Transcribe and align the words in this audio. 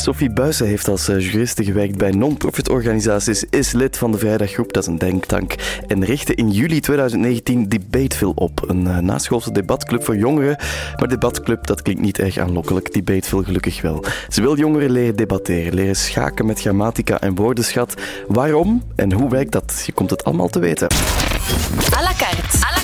Sophie 0.00 0.30
Buijsen 0.30 0.66
heeft 0.66 0.88
als 0.88 1.08
eh, 1.08 1.20
juriste 1.20 1.64
gewerkt 1.64 1.98
bij 1.98 2.10
non-profit 2.10 2.68
organisaties, 2.68 3.44
is 3.50 3.72
lid 3.72 3.96
van 3.96 4.12
de 4.12 4.18
Vrijdaggroep, 4.18 4.72
dat 4.72 4.82
is 4.82 4.88
een 4.88 4.98
denktank, 4.98 5.54
en 5.86 6.04
richtte 6.04 6.34
in 6.34 6.50
juli 6.50 6.80
2019 6.80 7.68
Debateville 7.68 8.34
op, 8.34 8.64
een 8.68 8.84
uh, 8.84 8.98
naschoolse 8.98 9.52
debatclub 9.52 10.04
voor 10.04 10.16
jongeren. 10.16 10.56
Maar 10.96 11.08
debatclub, 11.08 11.66
dat 11.66 11.82
klinkt 11.82 12.02
niet 12.02 12.18
erg 12.18 12.38
aanlokkelijk, 12.38 12.92
Debateville 12.92 13.44
gelukkig 13.44 13.82
wel. 13.82 14.04
Ze 14.28 14.40
wil 14.40 14.58
jongeren 14.58 14.90
leren 14.90 15.16
debatteren, 15.16 15.74
leren 15.74 15.96
schaken 15.96 16.46
met 16.46 16.60
grammatica 16.60 17.20
en 17.20 17.34
woordenschat. 17.34 17.94
Waarom 18.28 18.82
en 18.96 19.12
hoe 19.12 19.30
werkt 19.30 19.52
dat? 19.52 19.82
Je 19.86 19.92
komt 19.92 20.10
het 20.10 20.24
allemaal 20.24 20.48
te 20.48 20.58
weten. 20.58 20.88
À 21.92 22.02
la 22.02 22.12
carte. 22.18 22.79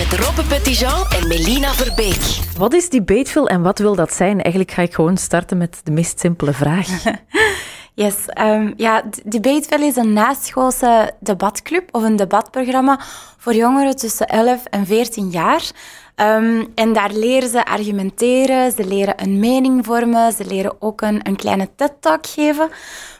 Met 0.00 0.20
Robbe 0.20 0.42
Petitjean 0.42 1.06
en 1.10 1.28
Melina 1.28 1.72
Verbeek. 1.72 2.38
Wat 2.56 2.74
is 2.74 2.88
Debateville 2.88 3.48
en 3.48 3.62
wat 3.62 3.78
wil 3.78 3.94
dat 3.94 4.14
zijn? 4.14 4.40
Eigenlijk 4.40 4.70
ga 4.70 4.82
ik 4.82 4.94
gewoon 4.94 5.16
starten 5.16 5.58
met 5.58 5.80
de 5.84 5.90
meest 5.90 6.20
simpele 6.20 6.52
vraag. 6.52 6.88
Yes, 8.00 8.14
um, 8.40 8.72
ja, 8.76 9.02
Debateville 9.24 9.86
is 9.86 9.96
een 9.96 10.12
naschoolse 10.12 11.12
debatclub 11.18 11.94
of 11.94 12.02
een 12.02 12.16
debatprogramma 12.16 13.00
voor 13.38 13.54
jongeren 13.54 13.96
tussen 13.96 14.26
11 14.26 14.64
en 14.64 14.86
14 14.86 15.30
jaar. 15.30 15.70
Um, 16.16 16.72
en 16.74 16.92
daar 16.92 17.12
leren 17.12 17.48
ze 17.48 17.64
argumenteren, 17.64 18.72
ze 18.72 18.86
leren 18.86 19.22
een 19.22 19.38
mening 19.38 19.84
vormen, 19.86 20.32
ze 20.32 20.44
leren 20.44 20.76
ook 20.78 21.00
een, 21.00 21.20
een 21.22 21.36
kleine 21.36 21.68
TED-talk 21.76 22.26
geven. 22.26 22.68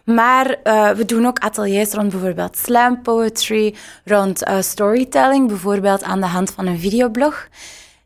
Maar 0.05 0.57
uh, 0.65 0.91
we 0.91 1.05
doen 1.05 1.27
ook 1.27 1.39
ateliers 1.39 1.93
rond 1.93 2.11
bijvoorbeeld 2.11 2.57
slam 2.57 3.03
poetry, 3.03 3.75
rond 4.05 4.49
uh, 4.49 4.61
storytelling, 4.61 5.49
bijvoorbeeld 5.49 6.03
aan 6.03 6.21
de 6.21 6.27
hand 6.27 6.51
van 6.51 6.67
een 6.67 6.79
videoblog. 6.79 7.49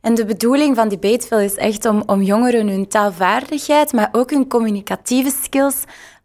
En 0.00 0.14
de 0.14 0.24
bedoeling 0.24 0.76
van 0.76 0.88
Debateville 0.88 1.44
is 1.44 1.54
echt 1.54 1.84
om, 1.84 2.02
om 2.06 2.22
jongeren 2.22 2.68
hun 2.68 2.88
taalvaardigheid, 2.88 3.92
maar 3.92 4.08
ook 4.12 4.30
hun 4.30 4.48
communicatieve 4.48 5.32
skills 5.42 5.84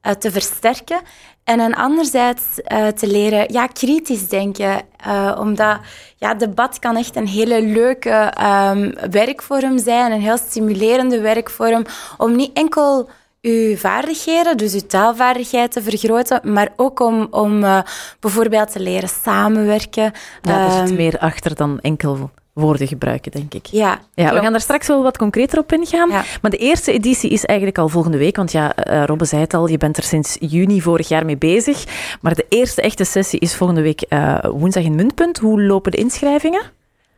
uh, 0.10 0.16
te 0.16 0.32
versterken. 0.32 1.00
En 1.44 1.60
hen 1.60 1.76
anderzijds 1.76 2.44
uh, 2.68 2.88
te 2.88 3.08
leren 3.08 3.54
ja, 3.54 3.68
kritisch 3.68 4.28
denken. 4.28 4.82
Uh, 5.08 5.38
omdat 5.40 5.80
ja, 6.16 6.34
debat 6.34 6.80
kan 6.80 6.96
echt 6.96 7.16
een 7.16 7.28
hele 7.28 7.62
leuke 7.62 8.34
um, 8.72 9.12
werkvorm 9.12 9.78
zijn, 9.78 10.12
een 10.12 10.22
heel 10.22 10.38
stimulerende 10.38 11.20
werkvorm, 11.20 11.86
om 12.18 12.36
niet 12.36 12.54
enkel 12.54 13.10
uw 13.42 13.76
vaardigheden, 13.76 14.58
dus 14.58 14.74
uw 14.74 14.88
taalvaardigheid 14.88 15.72
te 15.72 15.82
vergroten, 15.82 16.54
maar 16.54 16.70
ook 16.76 17.00
om, 17.00 17.28
om 17.32 17.64
uh, 17.64 17.80
bijvoorbeeld 18.20 18.72
te 18.72 18.80
leren 18.80 19.10
samenwerken. 19.10 20.12
Ja, 20.42 20.66
er 20.66 20.88
zit 20.88 20.98
meer 20.98 21.20
achter 21.20 21.56
dan 21.56 21.80
enkel 21.82 22.32
woorden 22.54 22.88
gebruiken, 22.88 23.32
denk 23.32 23.54
ik. 23.54 23.66
Ja, 23.66 24.00
ja 24.14 24.34
we 24.34 24.40
gaan 24.40 24.52
daar 24.52 24.62
straks 24.62 24.88
wel 24.88 25.04
wat 25.04 25.18
concreter 25.18 25.60
op 25.60 25.72
ingaan. 25.72 26.10
Ja. 26.10 26.24
Maar 26.42 26.52
de 26.52 26.58
eerste 26.58 26.92
editie 26.92 27.30
is 27.30 27.46
eigenlijk 27.46 27.78
al 27.78 27.90
volgende 27.90 28.18
week. 28.18 28.36
Want 28.36 28.52
ja, 28.52 28.88
uh, 28.88 29.04
Robbe 29.06 29.26
zei 29.26 29.42
het 29.42 29.54
al, 29.54 29.68
je 29.68 29.78
bent 29.78 29.98
er 29.98 30.04
sinds 30.04 30.38
juni 30.40 30.82
vorig 30.82 31.08
jaar 31.08 31.26
mee 31.26 31.38
bezig. 31.38 31.84
Maar 32.22 32.36
de 32.36 32.46
eerste 32.50 32.82
echte 32.82 33.04
sessie 33.04 33.40
is 33.40 33.56
volgende 33.56 33.82
week 33.82 34.06
uh, 34.10 34.40
woensdag 34.40 34.84
in 34.84 34.96
Muntpunt. 34.96 35.38
Hoe 35.38 35.62
lopen 35.62 35.92
de 35.92 35.98
inschrijvingen? 35.98 36.62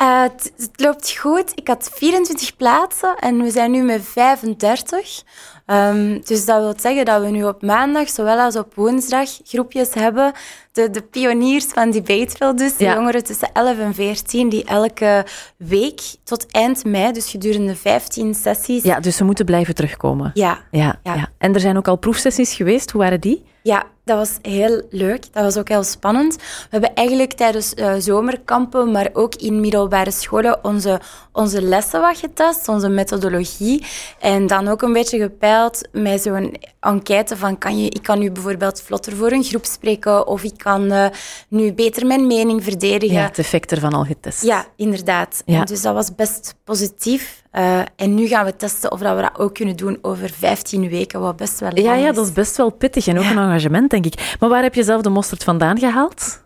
Uh, 0.02 0.22
het, 0.22 0.54
het, 0.58 0.70
loopt 0.76 1.18
goed. 1.18 1.52
Ik 1.56 1.68
had 1.68 1.92
24 1.94 2.56
plaatsen 2.56 3.16
en 3.20 3.38
we 3.42 3.52
zijn 3.52 3.72
nu 3.72 3.84
met 3.84 4.02
35. 4.04 5.24
Um, 5.72 6.22
dus 6.26 6.46
dat 6.46 6.60
wil 6.60 6.74
zeggen 6.78 7.06
dat 7.06 7.22
we 7.22 7.30
nu 7.30 7.44
op 7.44 7.62
maandag, 7.62 8.10
zowel 8.10 8.38
als 8.40 8.56
op 8.56 8.76
woensdag, 8.76 9.30
groepjes 9.44 9.94
hebben. 9.94 10.32
De, 10.72 10.90
de 10.90 11.02
pioniers 11.02 11.66
van 11.66 11.92
Debateville 11.92 12.54
dus, 12.54 12.78
de 12.78 12.84
ja. 12.84 12.94
jongeren 12.94 13.24
tussen 13.24 13.50
11 13.54 13.80
en 13.80 13.94
14, 13.94 14.50
die 14.50 14.64
elke 14.64 15.26
week 15.58 16.02
tot 16.24 16.52
eind 16.52 16.86
mei, 16.86 17.12
dus 17.12 17.30
gedurende 17.30 17.76
15 17.76 18.36
sessies... 18.36 18.84
Ja, 18.84 19.00
dus 19.00 19.16
ze 19.16 19.24
moeten 19.24 19.46
blijven 19.46 19.76
terugkomen. 19.76 20.32
Ja. 20.34 20.60
Ja, 20.72 21.00
ja. 21.04 21.14
ja. 21.16 21.30
En 21.38 21.54
er 21.54 21.60
zijn 21.60 21.78
ook 21.78 21.88
al 21.88 21.96
proefsessies 21.96 22.54
geweest. 22.54 22.92
Hoe 22.92 23.02
waren 23.02 23.20
die? 23.20 23.44
Ja, 23.64 23.86
dat 24.04 24.18
was 24.18 24.38
heel 24.42 24.82
leuk. 24.90 25.34
Dat 25.34 25.44
was 25.44 25.58
ook 25.58 25.70
heel 25.70 25.84
spannend. 25.84 26.36
We 26.36 26.68
hebben 26.70 26.94
eigenlijk 26.94 27.34
tijdens 27.34 27.74
uh, 27.76 27.94
zomerkampen, 27.98 28.92
maar 28.92 29.10
ook 29.14 29.36
in 29.36 29.60
middelbare 29.60 30.12
scholen, 30.12 30.64
onze, 30.64 31.00
onze 31.32 31.62
lessen 31.62 32.02
wat 32.02 32.18
getest, 32.18 32.68
onze 32.68 32.90
methodologie. 32.90 33.86
En 34.20 34.48
dan 34.48 34.68
ook 34.68 34.82
een 34.82 34.94
beetje 34.94 35.20
gepeild 35.20 35.61
met 35.92 36.22
zo'n 36.22 36.56
enquête 36.80 37.38
van, 37.38 37.58
kan 37.58 37.82
je, 37.84 37.90
ik 37.90 38.04
kan 38.04 38.20
nu 38.20 38.32
bijvoorbeeld 38.32 38.82
vlotter 38.82 39.16
voor 39.16 39.32
een 39.32 39.44
groep 39.44 39.66
spreken 39.66 40.28
of 40.28 40.44
ik 40.44 40.58
kan 40.58 40.84
uh, 40.84 41.06
nu 41.48 41.74
beter 41.74 42.06
mijn 42.06 42.28
mening 42.28 42.64
verdedigen. 42.64 43.16
Ja, 43.16 43.24
het 43.24 43.38
effect 43.38 43.72
ervan 43.72 43.94
al 43.94 44.04
getest. 44.04 44.44
Ja, 44.44 44.66
inderdaad. 44.76 45.42
Ja. 45.46 45.64
Dus 45.64 45.82
dat 45.82 45.94
was 45.94 46.16
best 46.16 46.56
positief. 46.64 47.44
Uh, 47.54 47.80
en 47.96 48.14
nu 48.16 48.28
gaan 48.28 48.46
we 48.46 48.56
testen 48.56 48.92
of 48.92 49.00
dat 49.00 49.16
we 49.16 49.22
dat 49.22 49.40
ook 49.40 49.54
kunnen 49.54 49.76
doen 49.76 49.98
over 50.02 50.30
15 50.30 50.90
weken, 50.90 51.20
wat 51.20 51.36
best 51.36 51.60
wel 51.60 51.80
ja, 51.80 51.94
ja, 51.94 52.12
dat 52.12 52.26
is 52.26 52.34
best 52.34 52.58
wel 52.58 52.70
pittig 52.70 53.08
en 53.08 53.18
ook 53.18 53.24
ja. 53.24 53.32
een 53.32 53.38
engagement, 53.38 53.90
denk 53.90 54.06
ik. 54.06 54.36
Maar 54.40 54.50
waar 54.50 54.64
heb 54.64 54.74
je 54.74 54.84
zelf 54.84 55.02
de 55.02 55.10
mosterd 55.10 55.44
vandaan 55.44 55.80
gehaald? 55.80 56.40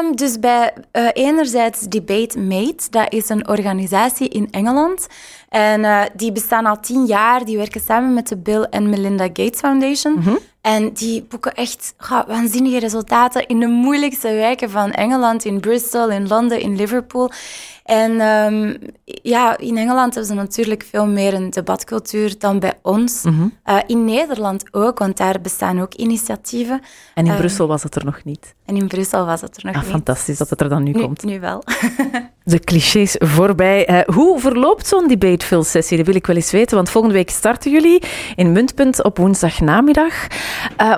Um, 0.00 0.16
dus 0.16 0.38
bij 0.38 0.72
uh, 0.92 1.08
enerzijds 1.12 1.80
Debate 1.80 2.38
Mate, 2.38 2.90
dat 2.90 3.12
is 3.12 3.28
een 3.28 3.48
organisatie 3.48 4.28
in 4.28 4.48
Engeland. 4.50 5.06
En 5.52 5.80
uh, 5.80 6.02
die 6.14 6.32
bestaan 6.32 6.66
al 6.66 6.80
tien 6.80 7.06
jaar. 7.06 7.44
Die 7.44 7.56
werken 7.56 7.80
samen 7.80 8.14
met 8.14 8.28
de 8.28 8.36
Bill 8.36 8.62
en 8.62 8.90
Melinda 8.90 9.24
Gates 9.24 9.58
Foundation. 9.58 10.12
Mhm. 10.12 10.22
Mm 10.22 10.26
-hmm. 10.26 10.38
En 10.60 10.92
die 10.92 11.22
boeken 11.22 11.54
echt 11.54 11.94
waanzinnige 12.26 12.78
resultaten 12.78 13.46
in 13.46 13.60
de 13.60 13.66
moeilijkste 13.66 14.28
wijken 14.28 14.70
van 14.70 14.92
Engeland. 14.92 15.44
In 15.44 15.60
Bristol, 15.60 16.10
in 16.10 16.28
Londen, 16.28 16.60
in 16.60 16.76
Liverpool. 16.76 17.30
En 17.84 18.20
um, 18.20 18.76
ja, 19.22 19.58
in 19.58 19.76
Engeland 19.76 20.14
hebben 20.14 20.32
ze 20.32 20.40
natuurlijk 20.40 20.86
veel 20.90 21.06
meer 21.06 21.34
een 21.34 21.50
debatcultuur 21.50 22.34
dan 22.38 22.58
bij 22.58 22.72
ons. 22.82 23.22
Mhm. 23.22 23.42
Uh, 23.66 23.76
in 23.86 24.04
Nederland 24.04 24.64
ook, 24.70 24.98
want 24.98 25.16
daar 25.16 25.40
bestaan 25.40 25.80
ook 25.80 25.94
initiatieven. 25.94 26.80
En 27.14 27.24
in 27.26 27.30
Um, 27.32 27.36
Brussel 27.38 27.66
was 27.66 27.82
het 27.82 27.94
er 27.94 28.04
nog 28.04 28.20
niet. 28.24 28.54
En 28.64 28.76
in 28.76 28.86
Brussel 28.88 29.26
was 29.26 29.40
het 29.40 29.56
er 29.56 29.64
nog 29.64 29.74
Ah, 29.74 29.82
niet. 29.82 29.90
fantastisch 29.90 30.38
dat 30.38 30.50
het 30.50 30.60
er 30.60 30.68
dan 30.68 30.82
nu, 30.82 30.90
Nu, 30.92 31.00
komt. 31.00 31.24
nu 31.24 31.40
wel. 31.40 31.62
De 32.44 32.58
clichés 32.60 33.16
voorbij. 33.18 33.90
Uh, 33.90 34.14
hoe 34.14 34.40
verloopt 34.40 34.86
zo'n 34.86 35.08
debateville-sessie? 35.08 35.96
Dat 35.96 36.06
wil 36.06 36.14
ik 36.14 36.26
wel 36.26 36.36
eens 36.36 36.50
weten, 36.50 36.76
want 36.76 36.90
volgende 36.90 37.16
week 37.16 37.30
starten 37.30 37.70
jullie 37.70 38.02
in 38.36 38.52
Muntpunt 38.52 39.02
op 39.04 39.18
woensdagnamiddag. 39.18 40.26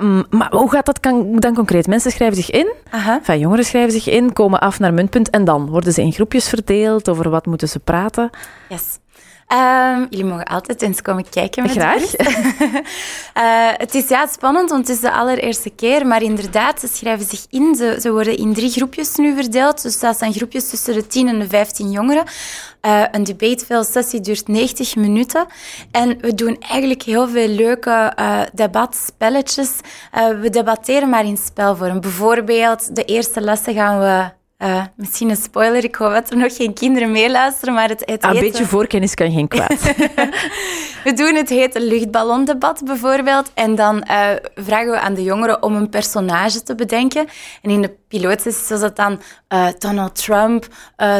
Um, 0.01 0.23
maar 0.29 0.51
hoe 0.51 0.69
gaat 0.69 0.85
dat 0.85 0.99
dan 1.41 1.53
concreet? 1.53 1.87
Mensen 1.87 2.11
schrijven 2.11 2.35
zich 2.37 2.49
in, 2.49 2.73
Aha. 2.89 3.17
enfin, 3.17 3.39
jongeren 3.39 3.65
schrijven 3.65 3.91
zich 3.91 4.09
in, 4.09 4.33
komen 4.33 4.59
af 4.59 4.79
naar 4.79 4.93
Muntpunt 4.93 5.29
en 5.29 5.43
dan 5.45 5.65
worden 5.69 5.93
ze 5.93 6.01
in 6.01 6.11
groepjes 6.11 6.49
verdeeld. 6.49 6.73
Over 6.83 7.29
wat 7.29 7.45
moeten 7.45 7.69
ze 7.69 7.79
praten? 7.79 8.29
Yes. 8.69 8.99
Um, 9.53 10.07
jullie 10.09 10.25
mogen 10.25 10.45
altijd 10.45 10.81
eens 10.81 11.01
komen 11.01 11.29
kijken 11.29 11.63
met 11.63 11.71
Graag. 11.71 12.01
de 12.01 12.23
uh, 13.37 13.69
Het 13.77 13.95
is 13.95 14.07
ja, 14.07 14.27
spannend, 14.27 14.69
want 14.69 14.87
het 14.87 14.95
is 14.95 15.01
de 15.01 15.11
allereerste 15.11 15.69
keer. 15.69 16.07
Maar 16.07 16.21
inderdaad, 16.21 16.79
ze 16.79 16.87
schrijven 16.87 17.25
zich 17.25 17.45
in. 17.49 17.75
Ze, 17.75 17.97
ze 18.01 18.11
worden 18.11 18.37
in 18.37 18.53
drie 18.53 18.69
groepjes 18.69 19.15
nu 19.15 19.35
verdeeld. 19.35 19.81
Dus 19.81 19.99
dat 19.99 20.17
zijn 20.17 20.33
groepjes 20.33 20.69
tussen 20.69 20.93
de 20.93 21.07
10 21.07 21.27
en 21.27 21.39
de 21.39 21.47
15 21.47 21.91
jongeren. 21.91 22.23
Uh, 22.81 23.03
een 23.11 23.23
debateville-sessie 23.23 24.21
duurt 24.21 24.47
90 24.47 24.95
minuten. 24.95 25.45
En 25.91 26.17
we 26.21 26.33
doen 26.33 26.57
eigenlijk 26.59 27.03
heel 27.03 27.27
veel 27.27 27.47
leuke 27.47 28.13
uh, 28.19 28.41
debatspelletjes. 28.53 29.71
We 30.41 30.49
debatteren 30.49 31.09
maar 31.09 31.25
in 31.25 31.37
spelvorm. 31.37 32.01
Bijvoorbeeld, 32.01 32.95
de 32.95 33.03
eerste 33.03 33.41
lessen 33.41 33.73
gaan 33.73 33.99
we 33.99 34.34
uh, 34.59 34.83
misschien 34.95 35.29
een 35.29 35.35
spoiler, 35.35 35.83
ik 35.83 35.95
hoop 35.95 36.11
dat 36.11 36.29
er 36.29 36.37
nog 36.37 36.55
geen 36.55 36.73
kinderen 36.73 37.11
meeluisteren, 37.11 37.73
maar 37.73 37.89
het, 37.89 38.01
het 38.05 38.21
Ah, 38.23 38.33
Een 38.35 38.39
beetje 38.39 38.65
voorkennis 38.65 39.13
kan 39.13 39.31
geen 39.31 39.47
kwaad. 39.47 39.81
we 41.03 41.11
doen 41.15 41.35
het 41.35 41.49
hete 41.49 41.81
luchtballondebat 41.81 42.81
bijvoorbeeld. 42.85 43.51
En 43.53 43.75
dan 43.75 43.95
uh, 43.95 44.27
vragen 44.55 44.91
we 44.91 44.99
aan 44.99 45.13
de 45.13 45.23
jongeren 45.23 45.63
om 45.63 45.75
een 45.75 45.89
personage 45.89 46.63
te 46.63 46.75
bedenken. 46.75 47.27
En 47.61 47.69
in 47.69 47.81
de 47.81 47.95
pilootsessies 48.07 48.69
was 48.69 48.79
dat 48.79 48.95
dan 48.95 49.21
uh, 49.53 49.67
Donald 49.77 50.15
Trump, 50.23 50.67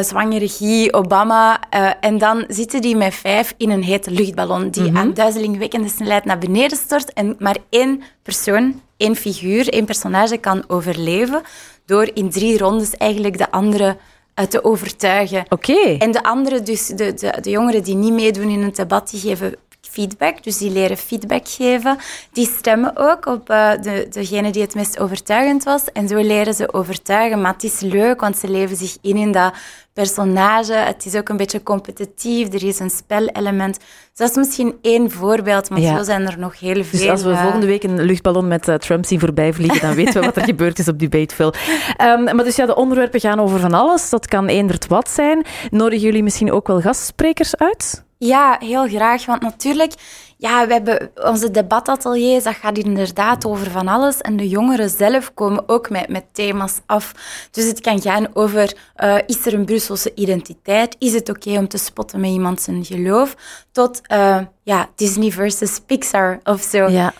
zwangere 0.00 0.48
Guy, 0.48 0.88
Obama. 0.90 1.60
En 2.00 2.18
dan 2.18 2.44
zitten 2.48 2.80
die 2.80 2.96
met 2.96 3.14
vijf 3.14 3.54
in 3.56 3.70
een 3.70 3.82
hete 3.82 4.10
luchtballon 4.10 4.70
die 4.70 4.82
Mhm. 4.90 4.96
aan 4.96 5.14
duizelingwekkende 5.14 5.88
snelheid 5.88 6.24
naar 6.24 6.38
beneden 6.38 6.78
stort. 6.78 7.12
En 7.12 7.36
maar 7.38 7.56
één 7.70 8.02
persoon, 8.22 8.80
één 8.96 9.16
figuur, 9.16 9.68
één 9.68 9.84
personage 9.84 10.36
kan 10.36 10.64
overleven 10.68 11.42
door 11.86 12.10
in 12.14 12.30
drie 12.30 12.58
rondes 12.58 12.96
eigenlijk 12.96 13.38
de 13.38 13.50
andere 13.50 13.96
uh, 14.40 14.44
te 14.44 14.64
overtuigen. 14.64 15.44
Oké. 15.48 15.96
En 15.98 16.10
de 16.10 16.22
anderen, 16.22 16.64
dus 16.64 16.86
de, 16.86 17.14
de, 17.14 17.38
de 17.40 17.50
jongeren 17.50 17.82
die 17.82 17.94
niet 17.94 18.12
meedoen 18.12 18.48
in 18.48 18.62
het 18.62 18.76
debat, 18.76 19.10
die 19.10 19.20
geven 19.20 19.54
feedback. 19.96 20.42
Dus 20.42 20.58
die 20.58 20.70
leren 20.70 20.96
feedback 20.96 21.48
geven. 21.48 21.98
Die 22.32 22.46
stemmen 22.58 22.92
ook 22.96 23.26
op 23.26 23.50
uh, 23.50 23.70
de, 23.82 24.06
degene 24.10 24.50
die 24.50 24.62
het 24.62 24.74
meest 24.74 24.98
overtuigend 24.98 25.64
was. 25.64 25.82
En 25.92 26.08
zo 26.08 26.16
leren 26.16 26.54
ze 26.54 26.72
overtuigen. 26.72 27.40
Maar 27.40 27.52
het 27.52 27.64
is 27.64 27.80
leuk, 27.80 28.20
want 28.20 28.36
ze 28.38 28.48
leven 28.48 28.76
zich 28.76 28.96
in 29.02 29.16
in 29.16 29.32
dat 29.32 29.52
personage. 29.92 30.72
Het 30.72 31.06
is 31.06 31.14
ook 31.14 31.28
een 31.28 31.36
beetje 31.36 31.62
competitief. 31.62 32.52
Er 32.52 32.64
is 32.64 32.78
een 32.78 32.90
spelelement. 32.90 33.78
Dus 33.78 34.18
dat 34.26 34.30
is 34.30 34.36
misschien 34.36 34.74
één 34.82 35.10
voorbeeld, 35.10 35.70
maar 35.70 35.80
Ja. 35.80 35.96
zo 35.96 36.02
zijn 36.04 36.26
er 36.26 36.38
nog 36.38 36.60
heel 36.60 36.84
veel. 36.84 36.98
Dus 37.00 37.08
als 37.08 37.22
we 37.22 37.30
uh, 37.30 37.42
volgende 37.42 37.66
week 37.66 37.82
een 37.82 38.02
luchtballon 38.02 38.48
met 38.48 38.68
eh, 38.68 38.74
Trump 38.74 39.04
zien 39.06 39.20
voorbij 39.20 39.52
vliegen, 39.52 39.80
dan 39.80 39.94
weten 39.94 40.20
we 40.20 40.26
wat 40.26 40.36
er 40.36 40.44
gebeurd 40.54 40.78
is 40.78 40.88
op 40.88 40.98
Debateville. 40.98 41.54
Um, 42.02 42.24
maar 42.24 42.44
dus 42.44 42.56
ja, 42.56 42.66
de 42.66 42.76
onderwerpen 42.76 43.20
gaan 43.20 43.40
over 43.40 43.60
van 43.60 43.72
alles. 43.72 44.10
Dat 44.10 44.26
kan 44.26 44.46
eenderd 44.46 44.86
wat 44.86 45.10
zijn. 45.10 45.44
Nodigen 45.70 46.04
jullie 46.04 46.22
misschien 46.22 46.52
ook 46.52 46.66
wel 46.66 46.80
gastsprekers 46.80 47.56
uit? 47.56 48.04
Ja, 48.18 48.56
heel 48.60 48.88
graag. 48.88 49.26
Want 49.26 49.42
natuurlijk, 49.42 49.92
ja, 50.36 50.66
we 50.66 50.72
hebben 50.72 51.10
onze 51.14 51.50
debatateliers, 51.50 52.44
dat 52.44 52.54
gaat 52.54 52.78
inderdaad 52.78 53.46
over 53.46 53.70
van 53.70 53.88
alles. 53.88 54.20
En 54.20 54.36
de 54.36 54.48
jongeren 54.48 54.90
zelf 54.90 55.34
komen 55.34 55.68
ook 55.68 55.90
met, 55.90 56.08
met 56.08 56.24
thema's 56.32 56.80
af. 56.86 57.12
Dus 57.50 57.64
het 57.66 57.80
kan 57.80 58.00
gaan 58.00 58.34
over, 58.34 58.76
uh, 58.96 59.16
is 59.26 59.46
er 59.46 59.54
een 59.54 59.64
Brusselse 59.64 60.12
identiteit? 60.14 60.96
Is 60.98 61.12
het 61.12 61.28
oké 61.28 61.58
om 61.58 61.68
te 61.68 61.78
spotten 61.78 62.20
met 62.20 62.30
iemand 62.30 62.60
zijn 62.60 62.84
geloof? 62.84 63.36
Tot, 63.72 64.00
uh, 64.12 64.38
ja, 64.62 64.88
Disney 64.94 65.30
versus 65.30 65.80
Pixar 65.86 66.40
of 66.44 66.62
zo. 66.62 66.88
Ja. 66.88 67.12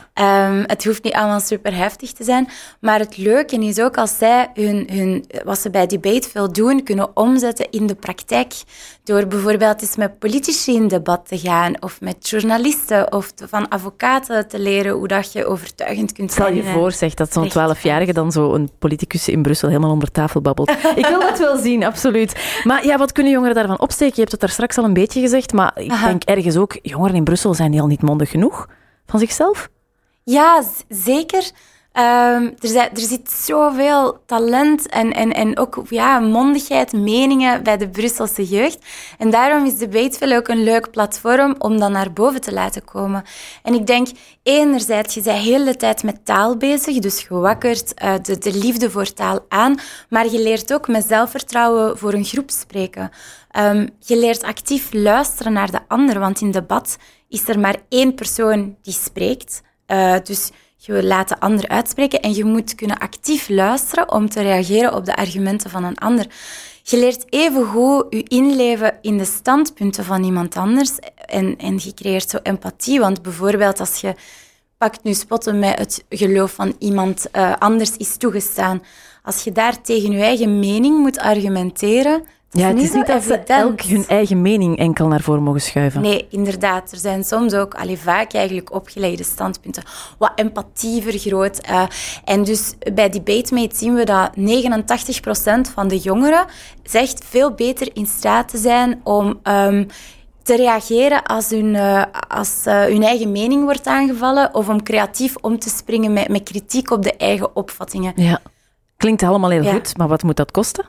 Um, 0.49 0.65
het 0.67 0.85
hoeft 0.85 1.03
niet 1.03 1.15
allemaal 1.15 1.41
super 1.41 1.77
heftig 1.77 2.13
te 2.13 2.25
zijn. 2.25 2.49
Maar 2.81 2.99
het 2.99 3.17
leuke 3.17 3.57
is 3.57 3.81
ook 3.81 3.97
als 3.97 4.19
zij 4.19 4.51
hun, 4.55 4.89
hun, 4.93 5.25
wat 5.45 5.59
ze 5.59 5.71
bij 5.71 5.87
debate 5.87 6.29
veel 6.29 6.53
doen, 6.53 6.83
kunnen 6.83 7.17
omzetten 7.17 7.71
in 7.71 7.87
de 7.87 7.95
praktijk. 7.95 8.55
Door 9.05 9.27
bijvoorbeeld 9.27 9.83
eens 9.83 9.97
met 9.97 10.19
politici 10.19 10.75
in 10.75 10.89
debat 10.89 11.29
te 11.29 11.39
gaan, 11.39 11.83
of 11.83 12.01
met 12.01 12.29
journalisten, 12.29 13.06
of 13.11 13.33
van 13.37 13.69
advocaten 13.69 14.49
te 14.49 14.59
leren 14.59 14.93
hoe 14.93 15.09
dat 15.09 15.33
je 15.33 15.47
overtuigend 15.47 16.13
kunt 16.13 16.33
zijn. 16.33 16.53
Stel 16.53 16.65
je 16.65 16.71
voor, 16.73 16.93
zeg, 16.93 17.15
dat 17.15 17.33
zo'n 17.33 17.49
twaalfjarige 17.49 18.13
dan 18.13 18.33
zo 18.33 18.55
een 18.55 18.71
politicus 18.79 19.29
in 19.29 19.43
Brussel 19.43 19.69
helemaal 19.69 19.91
onder 19.91 20.11
tafel 20.11 20.41
babbelt. 20.41 20.71
Ik 20.95 21.07
wil 21.07 21.21
dat 21.21 21.39
wel 21.39 21.57
zien, 21.57 21.85
absoluut. 21.85 22.61
Maar 22.65 22.87
ja, 22.87 22.99
wat 22.99 23.13
kunnen 23.13 23.33
jongeren 23.33 23.55
daarvan 23.55 23.81
opsteken? 23.81 24.15
Je 24.15 24.21
hebt 24.21 24.33
het 24.33 24.41
daar 24.41 24.51
straks 24.51 24.79
al 24.79 24.85
een 24.85 24.93
beetje 24.93 25.21
gezegd, 25.21 25.53
maar 25.53 25.73
ik 25.75 25.93
denk 26.05 26.23
ergens 26.23 26.57
ook, 26.57 26.79
jongeren 26.83 27.17
in 27.17 27.25
Brussel 27.25 27.55
zijn 27.55 27.71
die 27.71 27.81
al 27.81 27.87
niet 27.87 28.03
mondig 28.03 28.31
genoeg 28.31 28.69
van 29.07 29.19
zichzelf? 29.19 29.69
Ja, 30.25 30.63
zeker. 30.89 31.51
Um, 31.99 32.55
er, 32.61 32.77
er, 32.77 32.91
zit 32.95 33.31
zoveel 33.31 34.19
talent 34.27 34.89
en, 34.89 35.13
en, 35.13 35.33
en 35.33 35.59
ook 35.59 35.83
ja, 35.89 36.19
mondigheid, 36.19 36.93
meningen 36.93 37.63
bij 37.63 37.77
de 37.77 37.89
Brusselse 37.89 38.45
jeugd. 38.45 38.79
En 39.19 39.31
daarom 39.31 39.65
is 39.65 39.77
de 39.77 39.89
Beetville 39.89 40.37
ook 40.37 40.49
een 40.49 40.63
leuk 40.63 40.91
platform 40.91 41.55
om 41.59 41.79
dat 41.79 41.91
naar 41.91 42.13
boven 42.13 42.41
te 42.41 42.53
laten 42.53 42.85
komen. 42.85 43.25
En 43.63 43.75
ik 43.75 43.87
denk, 43.87 44.09
enerzijds, 44.43 45.15
je 45.15 45.23
bent 45.23 45.37
de 45.37 45.43
hele 45.43 45.77
tijd 45.77 46.03
met 46.03 46.25
taal 46.25 46.57
bezig, 46.57 46.99
dus 46.99 47.23
gewakkerd 47.23 48.03
uh, 48.03 48.15
de, 48.23 48.39
de 48.39 48.55
liefde 48.55 48.91
voor 48.91 49.13
taal 49.13 49.45
aan, 49.49 49.79
maar 50.09 50.31
je 50.31 50.43
leert 50.43 50.73
ook 50.73 50.89
met 50.89 51.07
zelfvertrouwen 51.07 51.99
voor 51.99 52.13
een 52.13 52.25
groep 52.25 52.51
spreken. 52.51 53.11
Um, 53.59 53.89
je 54.01 54.17
leert 54.17 54.43
actief 54.43 54.93
luisteren 54.93 55.53
naar 55.53 55.71
de 55.71 55.81
ander, 55.89 56.19
want 56.19 56.41
in 56.41 56.51
debat 56.51 56.97
is 57.29 57.49
er 57.49 57.59
maar 57.59 57.77
één 57.89 58.15
persoon 58.15 58.77
die 58.83 58.95
spreekt. 58.95 59.63
Uh, 59.87 60.15
dus 60.23 60.51
je 60.77 61.05
laat 61.05 61.29
de 61.29 61.41
ander 61.41 61.69
uitspreken 61.69 62.21
en 62.21 62.35
je 62.35 62.45
moet 62.45 62.75
kunnen 62.75 62.99
actief 62.99 63.49
luisteren 63.49 64.13
om 64.13 64.29
te 64.29 64.43
reageren 64.43 64.95
op 64.95 65.05
de 65.05 65.17
argumenten 65.17 65.71
van 65.71 65.85
een 65.85 65.99
ander. 65.99 66.27
Je 66.83 66.99
leert 66.99 67.33
even 67.33 67.65
goed 67.65 68.07
je 68.11 68.23
inleven 68.23 68.99
in 69.01 69.19
de 69.19 69.25
standpunten 69.25 70.05
van 70.05 70.25
iemand 70.25 70.57
anders 70.57 70.99
en, 71.27 71.57
en 71.59 71.79
je 71.83 71.95
creëert 71.95 72.31
zo 72.31 72.39
empathie. 72.43 73.01
Want 73.01 73.23
bijvoorbeeld 73.23 73.81
als 73.81 74.01
je 74.01 74.15
pakt 74.79 75.03
nu 75.03 75.15
spotten 75.15 75.59
met 75.59 75.79
het 75.79 76.05
geloof 76.09 76.53
van 76.53 76.75
iemand 76.79 77.27
uh, 77.33 77.57
anders 77.59 77.97
is 77.97 78.17
toegestaan. 78.17 78.83
Als 79.23 79.45
je 79.45 79.53
daar 79.53 79.83
tegen 79.83 80.11
je 80.11 80.23
eigen 80.23 80.59
mening 80.59 80.99
moet 80.99 81.19
argumenteren, 81.19 82.23
ja, 82.51 82.69
het 82.69 82.79
is 82.79 82.93
niet 82.93 83.07
dat 83.07 83.23
ze 83.23 83.37
elk 83.37 83.81
hun 83.81 84.07
eigen 84.07 84.43
mening 84.43 84.79
enkel 84.79 85.09
naar 85.09 85.21
voren 85.21 85.43
mogen 85.43 85.61
schuiven. 85.61 86.01
Nee, 86.01 86.27
inderdaad. 86.31 86.93
Er 86.93 86.99
zijn 86.99 87.25
soms 87.25 87.55
ook, 87.55 87.75
allee, 87.75 87.99
vaak 87.99 88.33
eigenlijk 88.33 88.73
opgeleide 88.73 89.25
standpunten, 89.25 89.83
wat 90.19 90.33
empathie 90.35 91.03
vergroot. 91.03 91.69
Uh, 91.71 91.83
en 92.25 92.45
dus 92.45 92.75
bij 92.95 93.09
DebateMate 93.09 93.77
zien 93.77 93.95
we 93.95 94.05
dat 94.05 94.31
89% 94.37 95.73
van 95.75 95.89
de 95.89 95.99
jongeren 95.99 96.47
zegt 96.83 97.25
veel 97.25 97.53
beter 97.53 97.89
in 97.93 98.07
staat 98.07 98.49
te 98.49 98.59
zijn 98.59 99.01
om 99.05 99.41
um, 99.43 99.87
te 100.43 100.57
reageren 100.57 101.23
als, 101.23 101.51
hun, 101.51 101.75
uh, 101.75 102.03
als 102.29 102.65
uh, 102.67 102.83
hun 102.83 103.03
eigen 103.03 103.33
mening 103.33 103.65
wordt 103.65 103.87
aangevallen 103.87 104.55
of 104.55 104.69
om 104.69 104.83
creatief 104.83 105.37
om 105.41 105.59
te 105.59 105.69
springen 105.69 106.13
met, 106.13 106.29
met 106.29 106.43
kritiek 106.43 106.91
op 106.91 107.03
de 107.03 107.17
eigen 107.17 107.57
opvattingen. 107.57 108.13
Ja, 108.17 108.41
klinkt 108.97 109.23
allemaal 109.23 109.51
heel 109.51 109.65
goed, 109.65 109.97
maar 109.97 110.09
wat 110.09 110.23
moet 110.23 110.37
dat 110.37 110.51
kosten? 110.51 110.85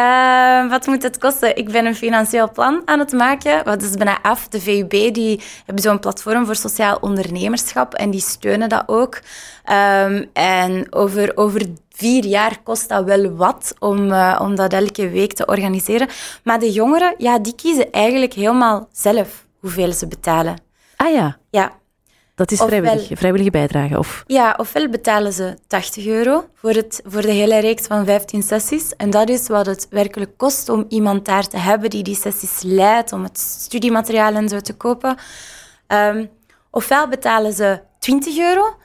Uh, 0.00 0.70
wat 0.70 0.86
moet 0.86 1.02
het 1.02 1.18
kosten? 1.18 1.56
Ik 1.56 1.70
ben 1.70 1.86
een 1.86 1.94
financieel 1.94 2.50
plan 2.52 2.82
aan 2.84 2.98
het 2.98 3.12
maken. 3.12 3.64
Wat 3.64 3.82
is 3.82 3.90
bijna 3.90 4.22
af. 4.22 4.48
De 4.48 4.60
VUB 4.60 4.90
die 4.90 5.40
hebben 5.64 5.84
zo'n 5.84 5.98
platform 5.98 6.46
voor 6.46 6.56
sociaal 6.56 6.98
ondernemerschap 7.00 7.94
en 7.94 8.10
die 8.10 8.20
steunen 8.20 8.68
dat 8.68 8.82
ook. 8.86 9.20
Um, 9.70 10.30
en 10.32 10.86
over, 10.92 11.36
over 11.36 11.62
vier 11.90 12.24
jaar 12.24 12.58
kost 12.62 12.88
dat 12.88 13.04
wel 13.04 13.34
wat 13.34 13.74
om, 13.78 14.10
uh, 14.10 14.40
om 14.42 14.54
dat 14.54 14.72
elke 14.72 15.08
week 15.08 15.32
te 15.32 15.46
organiseren. 15.46 16.08
Maar 16.44 16.58
de 16.58 16.72
jongeren, 16.72 17.14
ja, 17.18 17.38
die 17.38 17.54
kiezen 17.54 17.90
eigenlijk 17.90 18.32
helemaal 18.32 18.88
zelf 18.92 19.44
hoeveel 19.60 19.92
ze 19.92 20.06
betalen. 20.06 20.56
Ah 20.96 21.12
ja. 21.12 21.36
Ja. 21.50 21.72
Dat 22.34 22.50
is 22.50 22.58
vrijwillig, 22.58 23.10
vrijwillige 23.12 23.50
bijdrage? 23.50 23.98
Of? 23.98 24.24
Ja, 24.26 24.54
ofwel 24.56 24.88
betalen 24.88 25.32
ze 25.32 25.56
80 25.66 26.06
euro 26.06 26.44
voor, 26.54 26.70
het, 26.70 27.00
voor 27.04 27.22
de 27.22 27.32
hele 27.32 27.58
reeks 27.58 27.86
van 27.86 28.04
15 28.04 28.42
sessies. 28.42 28.96
En 28.96 29.10
dat 29.10 29.28
is 29.28 29.48
wat 29.48 29.66
het 29.66 29.86
werkelijk 29.90 30.36
kost 30.36 30.68
om 30.68 30.84
iemand 30.88 31.24
daar 31.24 31.48
te 31.48 31.56
hebben 31.56 31.90
die 31.90 32.02
die 32.02 32.14
sessies 32.14 32.62
leidt, 32.62 33.12
om 33.12 33.22
het 33.22 33.38
studiemateriaal 33.38 34.34
en 34.34 34.48
zo 34.48 34.60
te 34.60 34.76
kopen. 34.76 35.16
Um, 35.88 36.30
ofwel 36.70 37.08
betalen 37.08 37.52
ze 37.52 37.80
20 37.98 38.38
euro 38.38 38.76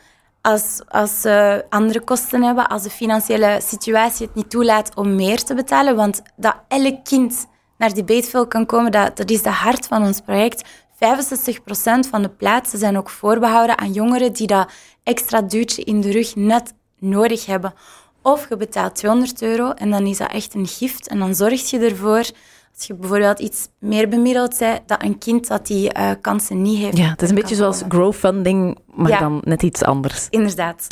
als, 0.41 0.81
als 0.87 1.21
ze 1.21 1.65
andere 1.69 2.01
kosten 2.01 2.43
hebben, 2.43 2.67
als 2.67 2.83
de 2.83 2.89
financiële 2.89 3.59
situatie 3.63 4.25
het 4.25 4.35
niet 4.35 4.49
toelaat 4.49 4.95
om 4.95 5.15
meer 5.15 5.43
te 5.43 5.53
betalen. 5.53 5.95
Want 5.95 6.21
dat 6.35 6.55
elk 6.67 7.03
kind 7.03 7.47
naar 7.77 7.93
die 7.93 8.03
beetveld 8.03 8.47
kan 8.47 8.65
komen, 8.65 8.91
dat, 8.91 9.17
dat 9.17 9.29
is 9.29 9.41
de 9.41 9.49
hart 9.49 9.87
van 9.87 10.03
ons 10.03 10.21
project. 10.21 10.63
65% 10.99 12.09
van 12.09 12.21
de 12.21 12.29
plaatsen 12.29 12.79
zijn 12.79 12.97
ook 12.97 13.09
voorbehouden 13.09 13.77
aan 13.77 13.91
jongeren 13.91 14.33
die 14.33 14.47
dat 14.47 14.71
extra 15.03 15.41
duwtje 15.41 15.83
in 15.83 16.01
de 16.01 16.11
rug 16.11 16.35
net 16.35 16.73
nodig 16.99 17.45
hebben. 17.45 17.73
Of 18.21 18.49
je 18.49 18.57
betaalt 18.57 18.95
200 18.95 19.41
euro 19.41 19.71
en 19.71 19.89
dan 19.89 20.05
is 20.05 20.17
dat 20.17 20.31
echt 20.31 20.53
een 20.53 20.67
gift. 20.67 21.07
En 21.07 21.19
dan 21.19 21.35
zorg 21.35 21.69
je 21.69 21.79
ervoor, 21.79 22.29
als 22.75 22.87
je 22.87 22.93
bijvoorbeeld 22.93 23.39
iets 23.39 23.67
meer 23.79 24.09
bemiddeld 24.09 24.57
bent, 24.57 24.81
dat 24.87 25.03
een 25.03 25.17
kind 25.17 25.47
dat 25.47 25.67
die 25.67 25.97
uh, 25.97 26.11
kansen 26.21 26.61
niet 26.61 26.77
heeft. 26.77 26.97
Ja, 26.97 27.09
het 27.09 27.21
is 27.21 27.29
een 27.29 27.35
beetje 27.35 27.55
zoals 27.55 27.83
growfunding, 27.87 28.77
maar 28.93 29.19
dan 29.19 29.41
net 29.43 29.63
iets 29.63 29.83
anders. 29.83 30.27
Inderdaad. 30.29 30.87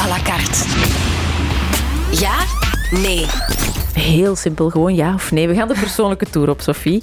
À 0.00 0.08
la 0.08 0.22
carte. 0.22 0.64
Ja? 2.10 2.36
Nee. 2.90 3.26
Heel 4.00 4.36
simpel, 4.36 4.70
gewoon 4.70 4.94
ja 4.94 5.14
of 5.14 5.30
nee. 5.30 5.48
We 5.48 5.54
gaan 5.54 5.68
de 5.68 5.74
persoonlijke 5.80 6.30
tour 6.30 6.48
op, 6.48 6.60
Sophie. 6.60 7.02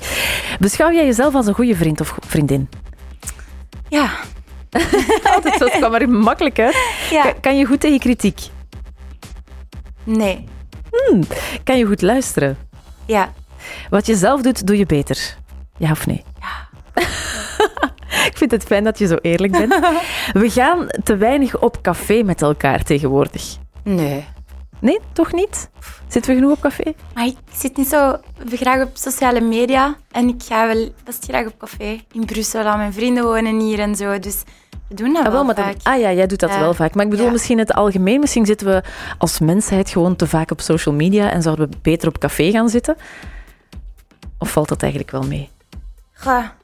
Beschouw 0.59 0.91
jij 0.91 1.05
jezelf 1.05 1.35
als 1.35 1.47
een 1.47 1.53
goede 1.53 1.75
vriend 1.75 2.01
of 2.01 2.17
vriendin? 2.25 2.69
Ja. 3.87 4.09
Altijd 5.35 5.53
zo, 5.57 5.65
het 5.65 5.77
kwam 5.77 5.91
maar 5.91 6.09
makkelijk 6.09 6.57
hè? 6.57 6.69
Ja. 7.09 7.33
Kan 7.41 7.57
je 7.57 7.65
goed 7.65 7.79
tegen 7.79 7.99
kritiek? 7.99 8.39
Nee. 10.03 10.47
Hmm. 10.89 11.23
Kan 11.63 11.77
je 11.77 11.85
goed 11.85 12.01
luisteren? 12.01 12.57
Ja. 13.05 13.33
Wat 13.89 14.05
je 14.05 14.15
zelf 14.15 14.41
doet, 14.41 14.67
doe 14.67 14.77
je 14.77 14.85
beter? 14.85 15.37
Ja 15.77 15.91
of 15.91 16.07
nee? 16.07 16.23
Ja. 16.39 16.69
Ik 18.29 18.37
vind 18.37 18.51
het 18.51 18.63
fijn 18.63 18.83
dat 18.83 18.99
je 18.99 19.07
zo 19.07 19.15
eerlijk 19.21 19.51
bent. 19.51 19.79
We 20.41 20.49
gaan 20.49 20.87
te 21.03 21.15
weinig 21.15 21.59
op 21.59 21.81
café 21.81 22.23
met 22.23 22.41
elkaar 22.41 22.83
tegenwoordig. 22.83 23.57
Nee. 23.83 24.25
Nee, 24.83 24.99
toch 25.13 25.33
niet? 25.33 25.69
Zitten 26.07 26.31
we 26.31 26.37
genoeg 26.37 26.51
op 26.51 26.61
café? 26.61 26.93
Maar 27.13 27.25
ik 27.25 27.37
zit 27.53 27.77
niet 27.77 27.87
zo 27.87 28.17
graag 28.45 28.83
op 28.83 28.89
sociale 28.93 29.41
media. 29.41 29.95
En 30.11 30.27
ik 30.27 30.43
ga 30.43 30.67
wel 30.67 30.89
best 31.03 31.23
graag 31.23 31.45
op 31.45 31.57
café 31.57 32.01
in 32.11 32.25
Brussel. 32.25 32.65
Al 32.65 32.77
mijn 32.77 32.93
vrienden 32.93 33.23
wonen 33.23 33.59
hier 33.59 33.79
en 33.79 33.95
zo. 33.95 34.19
Dus 34.19 34.43
we 34.87 34.95
doen 34.95 35.13
dat 35.13 35.25
ah, 35.25 35.31
wel, 35.31 35.45
vaak. 35.45 35.75
ah 35.83 35.99
ja, 35.99 36.11
jij 36.11 36.27
doet 36.27 36.39
dat 36.39 36.57
wel 36.57 36.73
vaak. 36.73 36.95
Maar 36.95 37.05
ik 37.05 37.11
bedoel 37.11 37.31
misschien 37.31 37.57
het 37.57 37.73
algemeen. 37.73 38.19
Misschien 38.19 38.45
zitten 38.45 38.67
we 38.67 38.83
als 39.17 39.39
mensheid 39.39 39.89
gewoon 39.89 40.15
te 40.15 40.27
vaak 40.27 40.51
op 40.51 40.61
social 40.61 40.95
media. 40.95 41.31
En 41.31 41.41
zouden 41.41 41.69
we 41.69 41.77
beter 41.81 42.07
op 42.07 42.17
café 42.17 42.51
gaan 42.51 42.69
zitten? 42.69 42.95
Of 44.37 44.51
valt 44.51 44.69
dat 44.69 44.81
eigenlijk 44.81 45.11
wel 45.11 45.23
mee? 45.23 45.49
Ja, 46.23 46.55